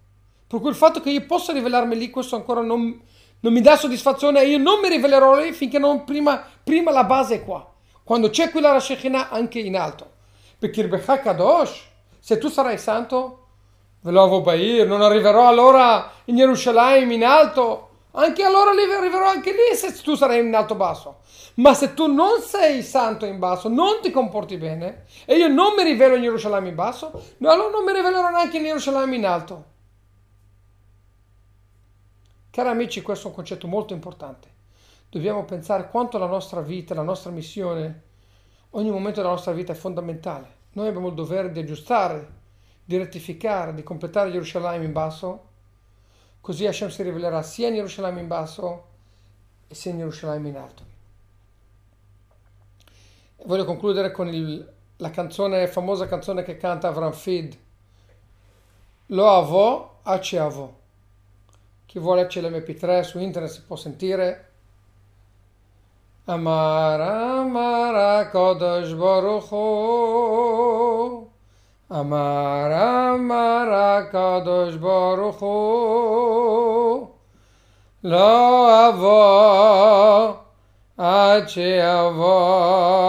Per 0.46 0.60
cui 0.60 0.70
il 0.70 0.76
fatto 0.76 1.00
che 1.00 1.10
io 1.10 1.26
possa 1.26 1.52
rivelarmi 1.52 1.98
lì, 1.98 2.08
questo 2.08 2.36
ancora 2.36 2.60
non, 2.60 3.02
non 3.40 3.52
mi 3.52 3.60
dà 3.60 3.76
soddisfazione 3.76 4.40
e 4.40 4.50
io 4.50 4.58
non 4.58 4.78
mi 4.78 4.88
rivelerò 4.88 5.36
lì 5.36 5.52
finché 5.52 5.80
non 5.80 6.04
prima, 6.04 6.46
prima 6.62 6.92
la 6.92 7.02
base 7.02 7.34
è 7.34 7.44
qua. 7.44 7.68
Quando 8.04 8.30
c'è 8.30 8.50
qui 8.50 8.60
la 8.60 8.78
Shekinah 8.78 9.30
anche 9.30 9.58
in 9.58 9.76
alto. 9.76 10.12
Perché 10.56 10.82
il 10.82 11.04
Kadosh, 11.04 11.82
se 12.20 12.38
tu 12.38 12.48
sarai 12.48 12.78
santo, 12.78 13.37
ve 14.08 14.14
lo 14.14 14.40
Bair, 14.40 14.86
non 14.86 15.02
arriverò 15.02 15.48
allora 15.48 16.10
in 16.24 16.36
Gerusalemme 16.36 17.12
in 17.12 17.24
alto, 17.24 17.88
anche 18.12 18.42
allora 18.42 18.70
arriverò 18.70 19.28
anche 19.28 19.52
lì 19.52 19.76
se 19.76 19.92
tu 20.02 20.14
sarai 20.14 20.40
in 20.40 20.54
alto 20.54 20.74
basso. 20.74 21.18
Ma 21.56 21.74
se 21.74 21.92
tu 21.92 22.06
non 22.06 22.40
sei 22.40 22.82
santo 22.82 23.26
in 23.26 23.38
basso, 23.38 23.68
non 23.68 24.00
ti 24.00 24.10
comporti 24.10 24.56
bene, 24.56 25.04
e 25.26 25.36
io 25.36 25.48
non 25.48 25.74
mi 25.76 25.82
rivelo 25.82 26.14
in 26.14 26.22
Gerusalemme 26.22 26.70
in 26.70 26.74
basso, 26.74 27.10
allora 27.42 27.68
non 27.68 27.84
mi 27.84 27.92
rivelerò 27.92 28.30
neanche 28.30 28.56
in 28.56 28.64
Gerusalemme 28.64 29.16
in 29.16 29.26
alto. 29.26 29.64
Cari 32.50 32.68
amici, 32.70 33.02
questo 33.02 33.26
è 33.26 33.30
un 33.30 33.36
concetto 33.36 33.66
molto 33.66 33.92
importante. 33.92 34.48
Dobbiamo 35.10 35.44
pensare 35.44 35.88
quanto 35.90 36.16
la 36.16 36.26
nostra 36.26 36.60
vita, 36.60 36.94
la 36.94 37.02
nostra 37.02 37.30
missione, 37.30 38.02
ogni 38.70 38.90
momento 38.90 39.20
della 39.20 39.32
nostra 39.32 39.52
vita 39.52 39.72
è 39.72 39.76
fondamentale. 39.76 40.56
Noi 40.72 40.88
abbiamo 40.88 41.08
il 41.08 41.14
dovere 41.14 41.52
di 41.52 41.60
aggiustare, 41.60 42.36
di 42.88 42.96
rettificare, 42.96 43.74
di 43.74 43.82
completare 43.82 44.32
Gerusalemme 44.32 44.86
in 44.86 44.92
basso, 44.92 45.48
così 46.40 46.66
Hashem 46.66 46.88
si 46.88 47.02
rivelerà 47.02 47.42
sia 47.42 47.68
in 47.68 47.74
Gerusalemme 47.74 48.22
in 48.22 48.26
basso 48.26 48.86
e 49.68 49.74
sia 49.74 49.90
in 49.90 49.98
Gerusalemme 49.98 50.48
in 50.48 50.56
alto. 50.56 50.82
E 53.36 53.42
voglio 53.44 53.66
concludere 53.66 54.10
con 54.10 54.28
il, 54.28 54.66
la 54.96 55.10
canzone, 55.10 55.60
la 55.60 55.66
famosa 55.66 56.06
canzone 56.06 56.42
che 56.42 56.56
canta 56.56 56.88
Avram 56.88 57.12
Fid, 57.12 57.58
Lo 59.08 59.28
avò, 59.28 59.98
a 60.04 60.18
ce 60.18 60.38
avò. 60.38 60.74
Chi 61.84 61.98
vuole 61.98 62.26
CLMP3 62.26 63.02
su 63.02 63.18
internet 63.18 63.52
si 63.52 63.60
può 63.64 63.76
sentire 63.76 64.52
Amar 66.24 67.00
Amar 67.02 67.94
HaKadosh 67.94 68.94
Baruch 68.94 69.50
Hu 69.50 71.17
אמר 71.91 72.67
אמר 73.15 73.73
הקדוש 73.73 74.75
ברוך 74.75 75.39
הוא 75.39 77.07
לא 78.03 78.89
אבוא 78.89 80.33
עד 80.97 81.49
שיבוא 81.49 83.03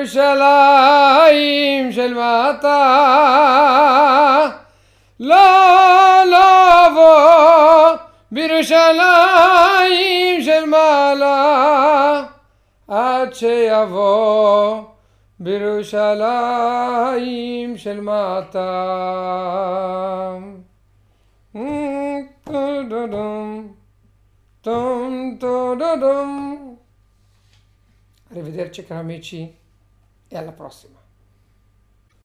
בירושלים 0.00 0.32
של 1.92 2.14
מטה 2.14 2.78
לא 5.20 5.36
לבוא 6.24 7.96
בירושלים 8.32 8.92
של 10.42 10.64
מעלה 10.64 12.24
עד 12.88 13.34
שיבוא 13.34 14.82
בירושלים 15.40 16.16
של 17.76 18.00
מטה. 18.00 18.72
Dum, 24.66 25.38
dum, 25.40 25.78
dum, 25.80 26.00
dum. 26.02 26.30
Arrivederci 28.30 28.80
cari 28.86 29.00
amici 29.00 29.40
E 30.31 30.37
alla 30.37 30.53
prossima. 30.53 31.00